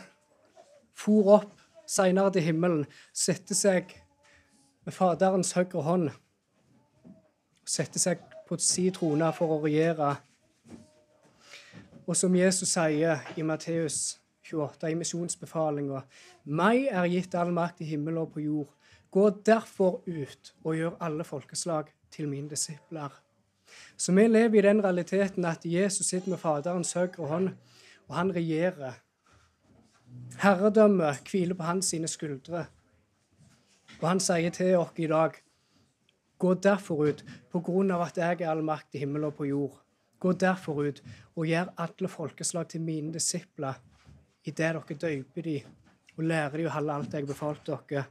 for 0.97 1.34
opp 1.38 1.53
seinere 1.88 2.34
til 2.36 2.47
himmelen, 2.47 2.86
sette 3.15 3.55
seg 3.55 3.91
med 4.88 4.95
Faderens 4.95 5.53
høyre 5.55 5.84
hånd 5.84 6.09
og 6.09 7.68
sette 7.68 7.99
seg 7.99 8.24
på 8.47 8.57
si 8.63 8.88
trone 8.95 9.28
for 9.36 9.55
å 9.55 9.61
regjere 9.63 10.15
og 12.07 12.15
som 12.15 12.36
Jesus 12.39 12.72
sier 12.72 13.20
i 13.36 13.43
Matteus 13.43 14.15
28, 14.47 14.88
i 14.88 14.95
misjonsbefalinga, 14.95 16.05
meg 16.47 16.86
er 16.88 17.07
gitt 17.11 17.36
all 17.36 17.51
makt 17.51 17.82
i 17.84 17.89
himmel 17.89 18.22
og 18.22 18.30
på 18.32 18.45
jord. 18.45 18.70
Gå 19.11 19.26
derfor 19.43 19.99
ut 20.07 20.53
og 20.63 20.78
gjør 20.78 20.95
alle 21.03 21.26
folkeslag 21.28 21.91
til 22.11 22.30
mine 22.32 22.47
disipler. 22.53 23.11
Så 23.97 24.13
vi 24.15 24.28
lever 24.28 24.59
i 24.59 24.65
den 24.68 24.84
realiteten 24.84 25.45
at 25.45 25.65
Jesus 25.65 26.07
sitter 26.07 26.34
med 26.34 26.41
Faderens 26.41 26.93
høyre 26.93 27.28
hånd, 27.28 27.49
og 28.07 28.15
han 28.15 28.32
regjerer. 28.36 28.99
Herredømmet 30.41 31.28
hviler 31.32 31.57
på 31.57 31.68
hans 31.68 31.91
sine 31.93 32.07
skuldre. 32.07 32.65
Og 34.01 34.07
han 34.07 34.22
sier 34.22 34.53
til 34.53 34.78
oss 34.78 34.93
i 35.01 35.09
dag, 35.09 35.36
gå 36.38 36.53
derfor 36.53 37.07
ut, 37.09 37.24
på 37.51 37.61
grunn 37.65 37.91
av 37.91 38.05
at 38.05 38.18
jeg 38.22 38.41
er 38.41 38.51
all 38.51 38.63
makt 38.65 38.95
i 38.95 39.01
himmel 39.01 39.26
og 39.30 39.38
på 39.39 39.49
jord. 39.49 39.80
Gå 40.20 40.34
derfor 40.34 40.84
ut 40.86 41.01
og 41.36 41.45
gjør 41.45 41.74
alle 41.78 42.09
folkeslag 42.09 42.70
til 42.70 42.82
mine 42.82 43.13
disipler 43.13 43.78
idet 44.47 44.74
dere 44.74 44.97
døyper 45.01 45.45
de 45.45 45.57
og 46.18 46.24
lærer 46.26 46.57
de 46.57 46.68
å 46.68 46.74
holde 46.74 46.93
alt 46.93 47.13
jeg 47.13 47.28
befalte 47.30 47.78
dere. 47.89 48.05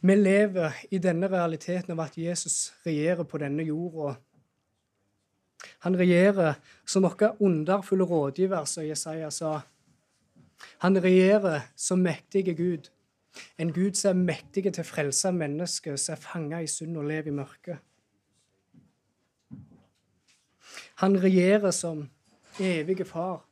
Vi 0.00 0.14
lever 0.16 0.72
i 0.90 0.98
denne 0.98 1.28
realiteten 1.28 1.92
av 1.92 2.06
at 2.06 2.16
Jesus 2.16 2.72
regjerer 2.86 3.26
på 3.28 3.38
denne 3.38 3.64
jorda. 3.66 4.14
Han 5.84 5.96
regjerer 5.96 6.56
som 6.88 7.04
vår 7.04 7.36
underfulle 7.44 8.06
rådgiver, 8.08 8.64
som 8.64 8.86
Jesaja 8.86 9.28
sa. 9.30 9.60
Han 10.80 10.96
regjerer 10.96 11.68
som 11.76 12.00
mektige 12.00 12.54
Gud. 12.54 12.88
En 13.58 13.72
Gud 13.72 13.94
som 13.94 14.10
er 14.16 14.24
mektig 14.32 14.64
til 14.72 14.80
å 14.80 14.88
frelse 14.88 15.32
mennesker 15.32 15.96
som 16.00 16.16
er 16.16 16.22
fanga 16.24 16.60
i 16.64 16.68
synd 16.68 16.96
og 16.96 17.08
lever 17.10 17.28
i 17.28 17.36
mørket. 17.36 17.78
Han 21.04 21.16
regjerer 21.20 21.70
som 21.76 22.06
evige 22.60 23.04
far. 23.04 23.44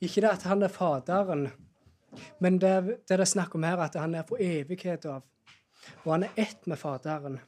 Ikke 0.00 0.20
det 0.20 0.30
at 0.30 0.44
han 0.48 0.62
er 0.62 0.72
Faderen, 0.72 1.48
men 2.40 2.60
det, 2.60 3.00
det 3.08 3.16
er 3.16 3.28
snakk 3.28 3.54
om 3.56 3.64
her, 3.64 3.80
at 3.80 3.96
han 4.00 4.14
er 4.14 4.24
for 4.28 4.40
evighet 4.40 5.04
av. 5.08 5.24
Og 6.04 6.12
han 6.12 6.22
er 6.22 6.28
ett 6.36 6.66
med 6.66 6.76
Faderen. 6.76 7.40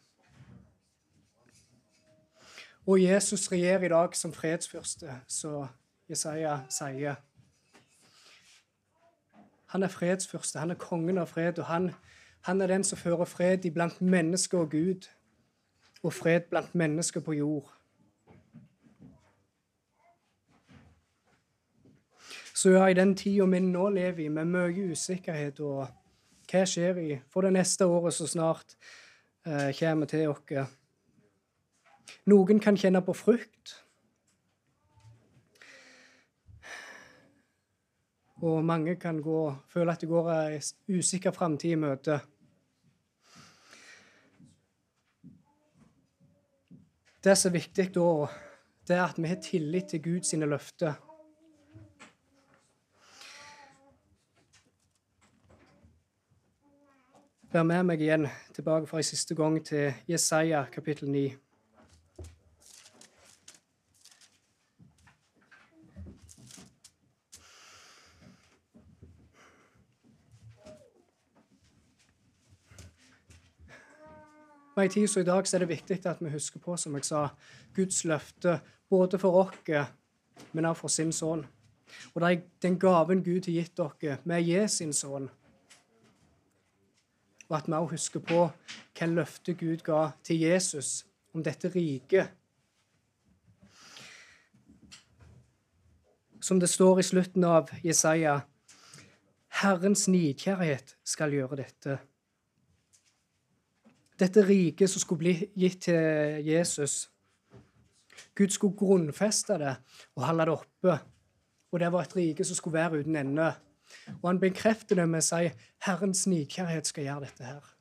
Og 2.86 3.02
Jesus 3.02 3.52
regjerer 3.52 3.84
i 3.84 3.88
dag 3.88 4.16
som 4.16 4.32
fredsfyrste, 4.32 5.20
så 5.28 5.66
Jesaja 6.08 6.60
sier. 6.72 7.18
Han 9.68 9.82
er 9.82 9.88
fredsfyrste, 9.92 10.58
han 10.58 10.70
er 10.70 10.80
kongen 10.80 11.18
av 11.20 11.28
fred, 11.28 11.58
og 11.58 11.68
han, 11.68 11.90
han 12.48 12.62
er 12.64 12.72
den 12.72 12.84
som 12.84 12.98
fører 12.98 13.28
fred 13.28 13.64
iblant 13.68 14.00
mennesker 14.00 14.58
og 14.58 14.70
Gud, 14.70 15.08
og 16.02 16.12
fred 16.12 16.48
blant 16.48 16.74
mennesker 16.74 17.20
på 17.20 17.32
jord. 17.32 17.74
Så 22.54 22.70
ja, 22.70 22.86
i 22.86 22.94
den 22.94 23.16
tida 23.16 23.44
vi 23.44 23.60
nå 23.60 23.88
lever 23.88 24.24
i, 24.24 24.28
med 24.28 24.48
mye 24.50 24.90
usikkerhet 24.90 25.60
og 25.60 25.86
hva 26.48 26.64
skjer 26.68 27.00
i 27.02 27.10
for 27.28 27.44
det 27.44 27.52
neste 27.56 27.86
året 27.88 28.16
som 28.16 28.30
snart 28.30 28.76
eh, 29.46 29.70
kommer 29.78 30.08
til 30.10 30.30
oss 30.32 30.76
Noen 32.28 32.60
kan 32.60 32.76
kjenne 32.76 33.02
på 33.04 33.12
frykt. 33.16 33.74
Og 38.44 38.62
mange 38.64 38.94
kan 39.00 39.18
gå, 39.22 39.40
føle 39.68 39.92
at 39.92 40.00
det 40.00 40.08
går 40.08 40.28
ei 40.32 40.58
usikker 40.94 41.34
framtid 41.34 41.74
i 41.74 41.80
møte. 41.80 42.20
Det 47.24 47.34
som 47.34 47.50
er 47.50 47.58
viktig 47.58 47.88
da, 47.96 48.10
det 48.86 48.96
er 48.96 49.04
at 49.08 49.18
vi 49.18 49.28
har 49.28 49.42
tillit 49.42 49.90
til 49.90 50.04
Guds 50.04 50.32
løfter. 50.38 50.94
Vær 57.48 57.62
med 57.64 57.86
meg 57.88 58.02
igjen 58.04 58.26
tilbake 58.52 58.84
for 58.84 59.00
en 59.00 59.06
siste 59.08 59.32
gang 59.32 59.54
til 59.64 59.94
Jesaja 60.04 60.66
kapittel 60.68 61.08
9. 61.08 61.22
Og 74.76 74.84
I 74.84 74.92
tid 74.92 75.08
som 75.08 75.22
i 75.22 75.24
dag 75.24 75.48
så 75.48 75.56
er 75.56 75.64
det 75.64 75.72
viktig 75.72 76.02
at 76.04 76.20
vi 76.20 76.28
husker 76.36 76.60
på 76.60 76.76
som 76.76 77.00
jeg 77.00 77.08
sa, 77.08 77.30
Guds 77.72 78.04
løfte 78.04 78.60
både 78.90 79.16
for 79.18 79.40
oss, 79.46 79.88
men 80.52 80.68
også 80.68 80.80
for 80.80 80.88
sin 80.92 81.16
sønn. 81.16 81.46
Og 82.12 82.28
den 82.62 82.78
gaven 82.78 83.24
Gud 83.24 83.48
har 83.48 83.56
gitt 83.56 83.76
dere 83.80 84.20
med 84.28 84.44
gi 84.44 84.68
sin 84.68 84.92
sønn. 84.92 85.32
Og 87.48 87.56
at 87.56 87.68
vi 87.68 87.72
også 87.72 87.94
husker 87.94 88.20
på 88.20 88.42
hva 88.98 89.08
løftet 89.08 89.58
Gud 89.60 89.84
ga 89.86 90.10
til 90.24 90.42
Jesus 90.44 91.06
om 91.34 91.44
dette 91.44 91.70
riket. 91.72 92.34
Som 96.40 96.60
det 96.60 96.68
står 96.70 97.00
i 97.00 97.08
slutten 97.08 97.44
av 97.44 97.72
Jesaja, 97.84 98.40
Herrens 99.62 100.06
nidkjærhet 100.08 100.96
skal 101.04 101.34
gjøre 101.34 101.64
dette 101.64 101.98
dette 104.18 104.42
riket 104.42 104.90
som 104.90 105.02
skulle 105.02 105.22
bli 105.22 105.34
gitt 105.58 105.84
til 105.86 106.42
Jesus. 106.46 107.06
Gud 108.34 108.50
skulle 108.54 108.78
grunnfeste 108.78 109.58
det 109.60 109.74
og 110.16 110.26
holde 110.26 110.48
det 110.48 110.54
oppe. 110.56 110.98
Og 111.72 111.80
det 111.80 111.90
var 111.92 112.06
et 112.06 112.16
rike 112.16 112.46
som 112.46 112.56
skulle 112.58 112.78
være 112.80 113.02
uten 113.02 113.16
ende. 113.16 113.52
Og 114.20 114.30
han 114.30 114.40
bekrefter 114.42 115.00
det 115.00 115.08
med 115.10 115.22
å 115.22 115.26
si 115.26 115.50
Herrens 115.86 116.24
nikjærhet 116.30 116.88
skal 116.88 117.08
gjøre 117.08 117.28
dette 117.28 117.48
her. 117.48 117.74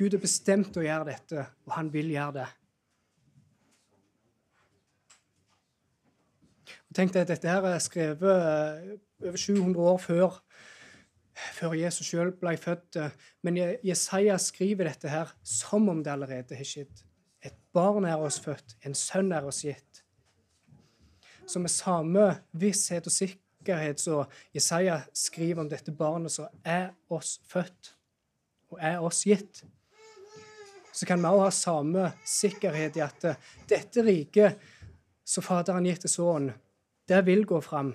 Gud 0.00 0.16
er 0.16 0.22
bestemt 0.22 0.76
å 0.80 0.84
gjøre 0.84 1.10
dette, 1.10 1.44
og 1.66 1.76
han 1.76 1.90
vil 1.92 2.12
gjøre 2.14 2.36
det. 2.40 2.48
Og 6.90 6.96
Tenk 6.96 7.14
deg 7.14 7.26
at 7.26 7.34
dette 7.34 7.50
her 7.50 7.66
er 7.68 7.82
skrevet 7.84 8.30
eh, 8.30 8.94
over 9.26 9.38
700 9.38 9.90
år 9.92 10.00
før 10.02 10.40
før 11.54 11.76
Jesus 11.78 12.08
sjøl 12.10 12.32
ble 12.36 12.54
født. 12.60 12.98
Men 13.46 13.58
Jesaja 13.86 14.36
skriver 14.40 14.90
dette 14.90 15.08
her 15.08 15.30
som 15.46 15.88
om 15.88 16.02
det 16.04 16.12
allerede 16.12 16.58
har 16.58 16.68
skjedd. 16.68 17.04
Et 17.40 17.56
barn 17.72 18.04
er 18.04 18.20
oss 18.20 18.40
født, 18.42 18.76
en 18.84 18.96
sønn 18.98 19.32
er 19.32 19.46
oss 19.48 19.62
gitt. 19.64 20.02
Så 21.48 21.62
med 21.62 21.72
samme 21.72 22.26
visshet 22.52 23.08
og 23.08 23.14
sikkerhet 23.14 23.46
som 23.96 24.24
Jesaja 24.54 25.02
skriver 25.12 25.60
om 25.60 25.68
dette 25.68 25.92
barnet 25.92 26.32
som 26.32 26.46
er 26.64 26.90
oss 27.08 27.40
født 27.48 27.94
og 28.70 28.78
er 28.80 29.00
oss 29.02 29.24
gitt, 29.24 29.64
så 30.92 31.06
kan 31.06 31.20
vi 31.20 31.26
òg 31.26 31.44
ha 31.44 31.50
samme 31.50 32.12
sikkerhet 32.26 32.96
i 32.96 33.02
at 33.04 33.24
dette 33.68 34.02
riket 34.02 34.58
som 35.24 35.42
Faderen 35.42 35.86
gitt 35.86 36.00
til 36.00 36.10
Sønnen, 36.10 36.54
det 37.08 37.26
vil 37.26 37.44
gå 37.46 37.60
fram. 37.60 37.94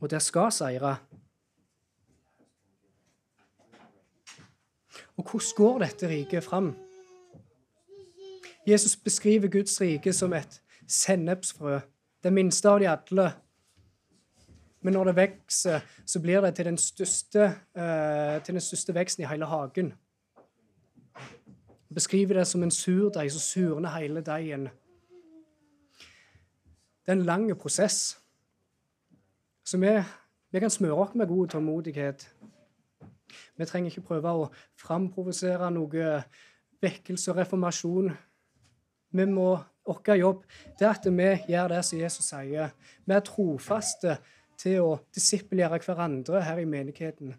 Og 0.00 0.10
det 0.10 0.22
skal 0.22 0.52
seire. 0.52 0.96
Og 5.18 5.24
hvordan 5.24 5.54
går 5.56 5.78
dette 5.82 6.08
riket 6.08 6.44
fram? 6.44 6.74
Jesus 8.66 8.96
beskriver 8.96 9.48
Guds 9.48 9.80
rike 9.80 10.12
som 10.12 10.32
et 10.32 10.60
sennepsfrø, 10.86 11.80
det 12.22 12.32
minste 12.32 12.70
av 12.70 12.80
de 12.80 12.86
alle. 12.86 13.28
Men 14.80 14.94
når 14.94 15.04
det 15.04 15.16
vokser, 15.16 15.80
så 16.06 16.20
blir 16.20 16.40
det 16.40 16.54
til 16.54 16.64
den 16.64 16.78
største, 16.78 17.44
eh, 17.74 18.42
til 18.44 18.54
den 18.54 18.62
største 18.62 18.94
veksten 18.94 19.24
i 19.24 19.28
hele 19.28 19.46
hagen. 19.46 19.94
Beskriver 21.94 22.34
det 22.34 22.46
som 22.46 22.62
en 22.62 22.70
surdeig 22.70 23.32
som 23.32 23.40
surner 23.40 23.98
hele 23.98 24.20
deigen. 24.20 24.68
Det 27.06 27.12
er 27.12 27.12
en 27.12 27.24
lang 27.26 27.58
prosess. 27.58 28.18
Så 29.64 29.78
vi, 29.78 30.02
vi 30.50 30.60
kan 30.60 30.70
smøre 30.70 30.94
oss 30.94 31.14
med 31.14 31.26
god 31.26 31.48
tålmodighet. 31.48 32.34
Vi 33.56 33.64
trenger 33.64 33.90
ikke 33.90 34.06
prøve 34.06 34.30
å 34.30 34.50
framprovosere 34.80 35.70
noe 35.70 36.22
vekkelse 36.82 37.32
og 37.32 37.40
reformasjon. 37.40 38.12
Vi 39.10 39.26
må, 39.26 39.58
Vår 39.88 40.18
jobb 40.20 40.42
det 40.76 40.84
er 40.84 40.90
at 40.90 41.06
vi 41.08 41.28
gjør 41.48 41.70
det 41.72 41.84
som 41.86 42.00
Jesus 42.00 42.26
sier. 42.28 42.74
Vi 43.08 43.14
er 43.16 43.24
trofaste 43.24 44.18
til 44.60 44.82
å 44.84 44.96
disippelgjøre 45.14 45.78
hverandre 45.86 46.42
her 46.44 46.60
i 46.60 46.66
menigheten. 46.68 47.32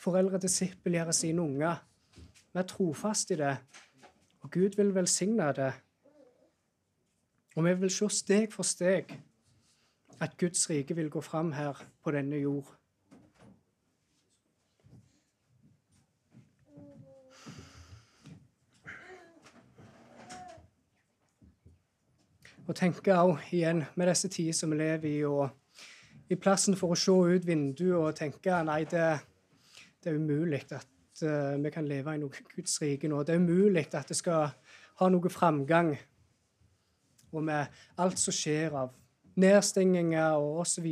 Foreldre 0.00 0.40
disippelgjør 0.42 1.12
sine 1.16 1.44
unger. 1.44 1.80
Vi 2.50 2.60
er 2.60 2.68
trofaste 2.68 3.36
i 3.36 3.40
det, 3.40 3.54
og 4.42 4.52
Gud 4.52 4.76
vil 4.76 4.92
velsigne 4.94 5.48
det. 5.56 5.70
Og 7.56 7.64
vi 7.66 7.74
vil 7.82 7.92
se 7.94 8.08
steg 8.20 8.52
for 8.52 8.66
steg 8.66 9.14
at 10.20 10.36
Guds 10.38 10.68
rike 10.70 10.96
vil 10.96 11.08
gå 11.10 11.22
fram 11.24 11.54
her 11.56 11.78
på 12.04 12.12
denne 12.12 12.36
jord. 12.42 12.68
Og 22.70 22.76
tenke 22.78 23.16
også 23.18 23.48
igjen 23.50 23.82
med 23.98 24.06
disse 24.06 24.28
tider 24.30 24.54
som 24.54 24.70
vi 24.70 24.76
lever 24.78 25.08
i, 25.10 25.24
og 25.26 25.48
i 26.30 26.36
plassen 26.38 26.76
for 26.78 26.94
å 26.94 26.98
se 26.98 27.10
ut 27.10 27.46
vinduet 27.46 27.96
og 27.98 28.14
tenke 28.14 28.60
nei, 28.62 28.84
det, 28.86 29.08
det 29.98 30.12
er 30.12 30.20
umulig 30.20 30.60
at 30.68 30.86
uh, 31.26 31.56
vi 31.58 31.72
kan 31.74 31.88
leve 31.90 32.14
i 32.14 32.20
noe 32.22 32.44
Guds 32.54 32.76
rike 32.78 33.10
nå. 33.10 33.24
Det 33.26 33.34
er 33.34 33.42
umulig 33.42 33.88
at 33.90 34.12
det 34.12 34.20
skal 34.20 34.52
ha 35.02 35.10
noe 35.10 35.34
framgang. 35.34 35.96
Og 37.34 37.42
med 37.50 37.82
alt 37.98 38.22
som 38.22 38.38
skjer 38.38 38.78
av 38.84 38.94
nedstenginger 39.40 40.38
og 40.38 40.62
osv. 40.62 40.86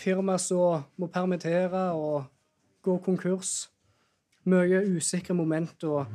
Firma 0.00 0.40
som 0.40 0.88
må 0.96 1.12
permittere 1.12 1.90
og 1.92 2.24
gå 2.80 2.96
konkurs. 3.04 3.66
Mye 4.48 4.80
usikre 4.96 5.36
momenter. 5.36 6.08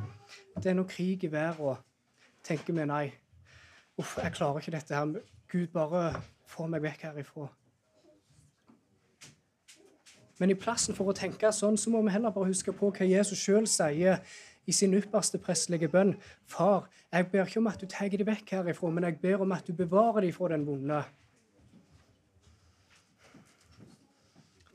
Det 0.58 0.72
er 0.72 0.80
noe 0.80 0.90
krig 0.90 1.22
i 1.22 1.30
verden. 1.30 1.78
Tenker 2.42 2.74
vi 2.74 2.90
nei, 2.90 3.04
uff, 4.00 4.16
jeg 4.18 4.32
klarer 4.36 4.62
ikke 4.62 4.74
dette 4.76 4.94
her. 4.94 5.18
Gud, 5.52 5.66
bare 5.74 6.22
få 6.48 6.68
meg 6.70 6.84
vekk 6.84 7.08
herifra. 7.10 7.48
Men 10.40 10.50
i 10.50 10.58
plassen 10.58 10.96
for 10.96 11.12
å 11.12 11.16
tenke 11.16 11.52
sånn, 11.54 11.76
så 11.78 11.92
må 11.92 12.00
vi 12.02 12.14
heller 12.14 12.32
bare 12.34 12.50
huske 12.50 12.72
på 12.74 12.88
hva 12.90 13.06
Jesus 13.06 13.38
sjøl 13.38 13.68
sier 13.70 14.22
i 14.66 14.74
sin 14.74 14.94
ypperste 14.96 15.38
prestelige 15.42 15.90
bønn. 15.92 16.14
Far, 16.50 16.88
jeg 17.12 17.28
ber 17.30 17.46
ikke 17.46 17.60
om 17.60 17.70
at 17.70 17.82
du 17.82 17.86
tar 17.90 18.10
dem 18.10 18.26
vekk 18.26 18.56
herifra, 18.56 18.90
men 18.90 19.06
jeg 19.06 19.20
ber 19.22 19.44
om 19.44 19.54
at 19.54 19.68
du 19.68 19.76
bevarer 19.76 20.26
dem 20.26 20.34
fra 20.34 20.50
den 20.54 20.66
vonde. 20.66 21.02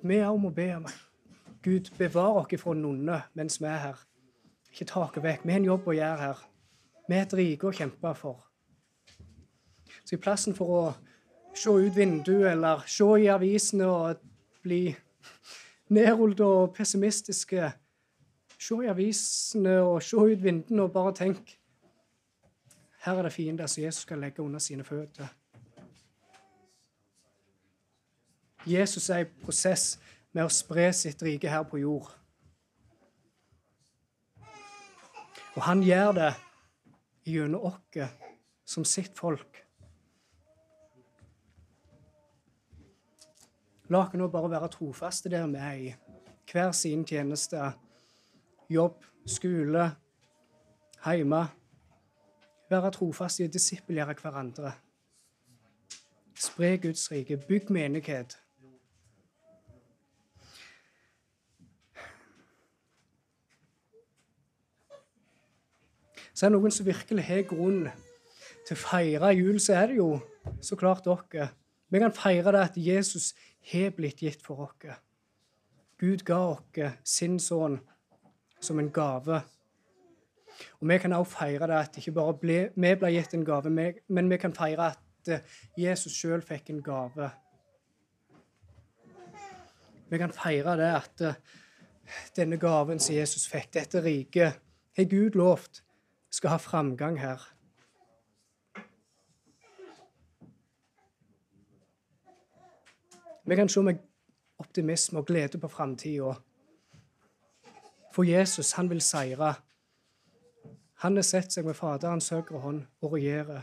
Vi 0.07 0.21
òg 0.23 0.39
må 0.39 0.53
be 0.55 0.69
om 0.77 0.87
Gud 1.65 1.89
bevarer 1.97 2.45
oss 2.45 2.61
fra 2.61 2.73
den 2.77 2.85
onde 2.87 3.21
mens 3.35 3.59
vi 3.59 3.67
er 3.67 3.81
her. 3.89 4.03
Ikke 4.71 4.87
ta 4.87 5.07
oss 5.07 5.17
vekk. 5.19 5.43
Vi 5.43 5.51
har 5.51 5.59
en 5.59 5.71
jobb 5.73 5.87
å 5.89 5.95
gjøre 5.97 6.21
her. 6.21 6.43
Vi 7.09 7.15
er 7.17 7.25
et 7.25 7.33
rike 7.35 7.67
å 7.67 7.75
kjempe 7.75 8.13
for. 8.15 8.46
Så 10.07 10.15
i 10.15 10.21
plassen 10.23 10.55
for 10.55 10.71
å 10.71 10.83
se 11.51 11.73
ut 11.73 11.95
vinduet 11.95 12.53
eller 12.53 12.85
se 12.87 13.07
i 13.19 13.27
avisene 13.27 13.89
og 13.91 14.21
bli 14.63 14.85
nedrullet 15.97 16.45
og 16.45 16.71
pessimistiske 16.77 17.73
Se 18.57 18.73
i 18.81 18.87
avisene 18.89 19.75
og 19.85 19.99
se 20.01 20.17
ut 20.17 20.39
vinduene 20.41 20.87
og 20.87 20.93
bare 20.95 21.11
tenk 21.19 21.51
Her 23.03 23.19
er 23.19 23.27
det 23.27 23.33
fiender 23.35 23.67
som 23.67 23.83
Jesus 23.83 24.07
skal 24.07 24.23
legge 24.23 24.41
under 24.41 24.59
sine 24.59 24.83
føtter. 24.83 25.27
Jesus 28.65 29.09
er 29.09 29.21
i 29.23 29.29
prosess 29.43 29.99
med 30.33 30.47
å 30.47 30.51
spre 30.51 30.89
sitt 30.95 31.21
rike 31.23 31.51
her 31.51 31.63
på 31.69 31.79
jord. 31.83 32.09
Og 35.53 35.61
han 35.69 35.85
gjør 35.85 36.11
det 36.17 36.33
gjennom 37.29 37.69
oss 37.69 38.11
som 38.65 38.83
sitt 38.83 39.15
folk. 39.15 39.66
La 43.89 44.01
oss 44.03 44.15
nå 44.19 44.27
bare 44.27 44.49
være 44.51 44.67
trofaste 44.67 45.29
der 45.31 45.45
vi 45.47 45.59
er 45.63 45.75
i 45.79 45.91
hver 46.51 46.71
sin 46.75 47.05
tjeneste. 47.07 47.71
Jobb, 48.69 49.03
skole, 49.25 49.85
hjemme. 51.05 51.45
Være 52.67 52.91
trofaste 52.91 53.43
i 53.43 53.47
å 53.47 53.53
disippelgjøre 53.53 54.17
hverandre. 54.19 54.73
Spre 56.35 56.73
Guds 56.83 57.05
rike. 57.11 57.39
Bygg 57.47 57.71
menighet. 57.71 58.35
Så 66.33 66.45
er 66.45 66.51
det 66.51 66.59
noen 66.59 66.75
som 66.75 66.85
virkelig 66.85 67.23
har 67.25 67.47
grunn 67.49 67.87
til 68.67 68.75
å 68.75 68.81
feire 68.83 69.31
jul, 69.33 69.55
så 69.63 69.79
er 69.79 69.87
det 69.89 69.95
jo 69.97 70.09
så 70.61 70.75
klart 70.77 71.07
dere. 71.07 71.47
Vi 71.89 72.01
kan 72.03 72.13
feire 72.13 72.51
det 72.51 72.61
at 72.67 72.75
Jesus 72.77 73.31
har 73.71 73.93
blitt 73.95 74.23
gitt 74.23 74.43
for 74.45 74.67
oss. 74.67 74.97
Gud 75.97 76.23
ga 76.25 76.39
oss 76.53 76.97
sin 77.03 77.39
sønn 77.39 77.79
som 78.61 78.79
en 78.79 78.91
gave. 78.93 79.41
Og 80.79 80.87
Vi 80.89 80.97
kan 80.97 81.13
også 81.13 81.37
feire 81.37 81.67
det 81.67 81.79
at 81.79 81.97
ikke 81.97 82.11
bare 82.11 82.33
ble, 82.33 82.59
vi 82.75 82.93
ble 82.95 83.11
gitt 83.13 83.33
en 83.33 83.45
gave, 83.45 83.69
men 84.07 84.29
vi 84.29 84.37
kan 84.37 84.53
feire 84.53 84.91
at 84.93 85.29
eh, 85.29 85.57
Jesus 85.77 86.13
sjøl 86.17 86.41
fikk 86.41 86.69
en 86.69 86.81
gave. 86.83 87.29
Vi 90.09 90.17
kan 90.17 90.33
feire 90.33 90.77
det 90.79 90.89
at 90.95 91.21
eh, 91.21 91.35
denne 92.35 92.57
gaven 92.57 92.99
som 92.99 93.15
Jesus 93.15 93.47
fikk, 93.51 93.73
dette 93.73 94.01
riket, 94.01 94.57
har 94.97 95.09
Gud 95.11 95.35
lovt 95.37 95.83
skal 96.31 96.55
ha 96.55 96.57
framgang 96.57 97.19
her. 97.19 97.41
Vi 103.47 103.55
kan 103.55 103.69
se 103.69 103.81
med 103.81 103.95
optimisme 104.59 105.19
og 105.19 105.25
glede 105.25 105.57
på 105.57 105.67
framtida. 105.67 106.33
For 108.13 108.23
Jesus, 108.23 108.71
han 108.71 108.89
vil 108.89 109.01
seire. 109.01 109.53
Han 110.93 111.15
har 111.15 111.23
sett 111.23 111.53
seg 111.53 111.65
med 111.65 111.77
Faderens 111.77 112.29
høyre 112.29 112.59
hånd 112.59 112.81
og 113.01 113.13
regjerer. 113.13 113.61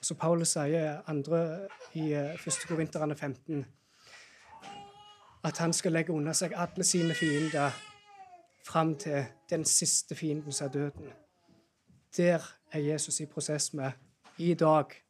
Så 0.00 0.14
Paulus 0.14 0.56
sier 0.56 1.02
andre 1.06 1.68
i 1.94 2.10
1. 2.12 2.48
Eh, 2.48 2.66
Korinterne 2.68 3.16
15 3.16 3.64
at 5.44 5.58
han 5.58 5.72
skal 5.72 5.92
legge 5.92 6.12
under 6.12 6.32
seg 6.32 6.56
alle 6.56 6.84
sine 6.84 7.14
fiender 7.14 7.70
fram 8.66 8.94
til 8.96 9.24
den 9.50 9.64
siste 9.64 10.14
fienden 10.14 10.52
som 10.52 10.66
er 10.66 10.72
døden. 10.72 11.10
Der 12.16 12.54
er 12.72 12.78
Jesus 12.78 13.20
i 13.20 13.26
prosess 13.26 13.74
med 13.74 13.90
i 14.38 14.54
dag. 14.54 15.03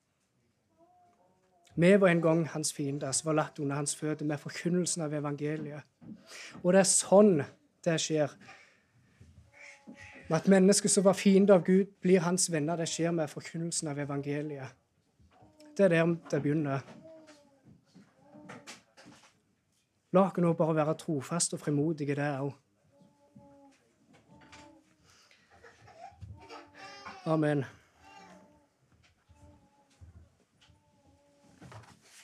Vi 1.76 2.00
var 2.00 2.08
en 2.08 2.20
gang 2.22 2.48
hans 2.48 2.72
fiender 2.72 3.12
som 3.12 3.26
var 3.26 3.34
latt 3.40 3.58
under 3.58 3.76
hans 3.76 3.96
føtter 3.96 4.26
med 4.26 4.38
forkynnelsen 4.38 5.02
av 5.02 5.14
evangeliet. 5.14 5.82
Og 6.62 6.72
det 6.72 6.84
er 6.84 6.90
sånn 6.90 7.40
det 7.84 7.96
skjer. 8.00 8.30
At 10.30 10.46
mennesker 10.48 10.88
som 10.88 11.04
var 11.04 11.18
fiender 11.18 11.58
av 11.58 11.64
Gud, 11.66 11.90
blir 12.00 12.22
hans 12.24 12.46
venner. 12.52 12.78
Det 12.78 12.88
skjer 12.88 13.12
med 13.12 13.30
forkynnelsen 13.30 13.90
av 13.90 13.98
evangeliet. 13.98 14.70
Det 15.76 15.84
er 15.84 15.96
der 15.96 16.14
det 16.30 16.42
begynner. 16.42 16.84
La 20.14 20.28
oss 20.28 20.36
nå 20.38 20.52
bare 20.54 20.76
være 20.78 20.94
trofaste 20.94 21.58
og 21.58 21.64
frimodige, 21.64 22.14
det 22.14 22.28
òg. 22.38 22.52
Amen. 27.26 27.64